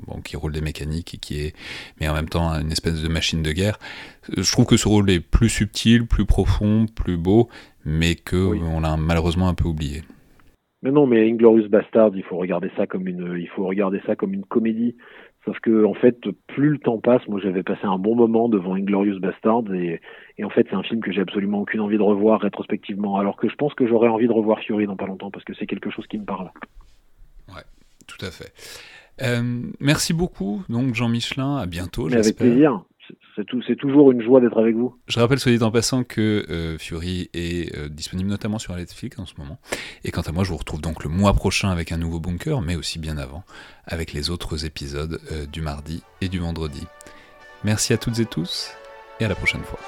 bon, 0.06 0.20
qui 0.20 0.36
roule 0.36 0.52
des 0.52 0.60
mécaniques 0.60 1.14
et 1.14 1.16
qui 1.18 1.40
est, 1.40 1.54
mais 2.00 2.08
en 2.08 2.14
même 2.14 2.28
temps 2.28 2.50
une 2.50 2.70
espèce 2.70 3.02
de 3.02 3.08
machine 3.08 3.42
de 3.42 3.50
guerre. 3.50 3.78
Je 4.36 4.52
trouve 4.52 4.66
que 4.66 4.76
ce 4.76 4.86
rôle 4.86 5.10
est 5.10 5.20
plus 5.20 5.48
subtil, 5.48 6.06
plus 6.06 6.26
profond, 6.26 6.86
plus 6.86 7.16
beau, 7.16 7.48
mais 7.84 8.14
que 8.14 8.36
oui. 8.36 8.60
on 8.62 8.80
l'a 8.80 8.96
malheureusement 8.96 9.48
un 9.48 9.54
peu 9.54 9.66
oublié. 9.66 10.02
Mais 10.82 10.90
non, 10.90 11.06
mais 11.06 11.28
Inglorious 11.28 11.68
Bastard, 11.68 12.10
il 12.14 12.24
faut 12.24 12.36
regarder 12.36 12.70
ça 12.76 12.86
comme 12.86 13.08
une, 13.08 13.36
il 13.38 13.48
faut 13.48 13.66
regarder 13.66 14.00
ça 14.04 14.16
comme 14.16 14.34
une 14.34 14.44
comédie. 14.44 14.96
Sauf 15.44 15.58
que 15.58 15.84
en 15.84 15.94
fait, 15.94 16.16
plus 16.46 16.70
le 16.70 16.78
temps 16.78 16.98
passe, 16.98 17.26
moi 17.26 17.40
j'avais 17.42 17.64
passé 17.64 17.80
un 17.84 17.98
bon 17.98 18.14
moment 18.14 18.48
devant 18.48 18.74
Inglorious 18.74 19.18
Bastard 19.18 19.64
et, 19.74 20.00
et 20.38 20.44
en 20.44 20.50
fait 20.50 20.66
c'est 20.70 20.76
un 20.76 20.84
film 20.84 21.00
que 21.00 21.10
j'ai 21.10 21.20
absolument 21.20 21.60
aucune 21.60 21.80
envie 21.80 21.96
de 21.96 22.02
revoir 22.02 22.40
rétrospectivement. 22.40 23.18
Alors 23.18 23.36
que 23.36 23.48
je 23.48 23.56
pense 23.56 23.74
que 23.74 23.86
j'aurais 23.86 24.08
envie 24.08 24.28
de 24.28 24.32
revoir 24.32 24.60
Fury 24.60 24.86
dans 24.86 24.96
pas 24.96 25.06
longtemps 25.06 25.30
parce 25.32 25.44
que 25.44 25.54
c'est 25.54 25.66
quelque 25.66 25.90
chose 25.90 26.06
qui 26.06 26.18
me 26.18 26.24
parle. 26.24 26.50
Ouais, 27.48 27.62
tout 28.06 28.24
à 28.24 28.30
fait. 28.30 28.52
Euh, 29.20 29.62
merci 29.80 30.12
beaucoup, 30.12 30.62
donc 30.68 30.94
Jean 30.94 31.08
Michelin. 31.08 31.56
À 31.56 31.66
bientôt. 31.66 32.08
Mais 32.08 32.16
avec 32.16 32.36
plaisir 32.36 32.84
c'est 33.36 33.76
toujours 33.76 34.12
une 34.12 34.22
joie 34.22 34.40
d'être 34.40 34.58
avec 34.58 34.76
vous. 34.76 34.96
Je 35.06 35.18
rappelle, 35.18 35.38
soit 35.38 35.52
dit 35.52 35.62
en 35.62 35.70
passant, 35.70 36.04
que 36.04 36.44
euh, 36.50 36.78
Fury 36.78 37.30
est 37.34 37.76
euh, 37.76 37.88
disponible 37.88 38.28
notamment 38.28 38.58
sur 38.58 38.74
Netflix 38.74 39.18
en 39.18 39.26
ce 39.26 39.34
moment. 39.38 39.58
Et 40.04 40.10
quant 40.10 40.22
à 40.22 40.32
moi, 40.32 40.44
je 40.44 40.50
vous 40.50 40.56
retrouve 40.56 40.80
donc 40.80 41.04
le 41.04 41.10
mois 41.10 41.32
prochain 41.32 41.70
avec 41.70 41.92
un 41.92 41.98
nouveau 41.98 42.20
bunker, 42.20 42.60
mais 42.60 42.76
aussi 42.76 42.98
bien 42.98 43.18
avant, 43.18 43.44
avec 43.86 44.12
les 44.12 44.30
autres 44.30 44.64
épisodes 44.64 45.20
euh, 45.32 45.46
du 45.46 45.62
mardi 45.62 46.02
et 46.20 46.28
du 46.28 46.38
vendredi. 46.38 46.86
Merci 47.64 47.92
à 47.92 47.98
toutes 47.98 48.18
et 48.18 48.26
tous, 48.26 48.72
et 49.20 49.24
à 49.24 49.28
la 49.28 49.34
prochaine 49.34 49.62
fois. 49.62 49.78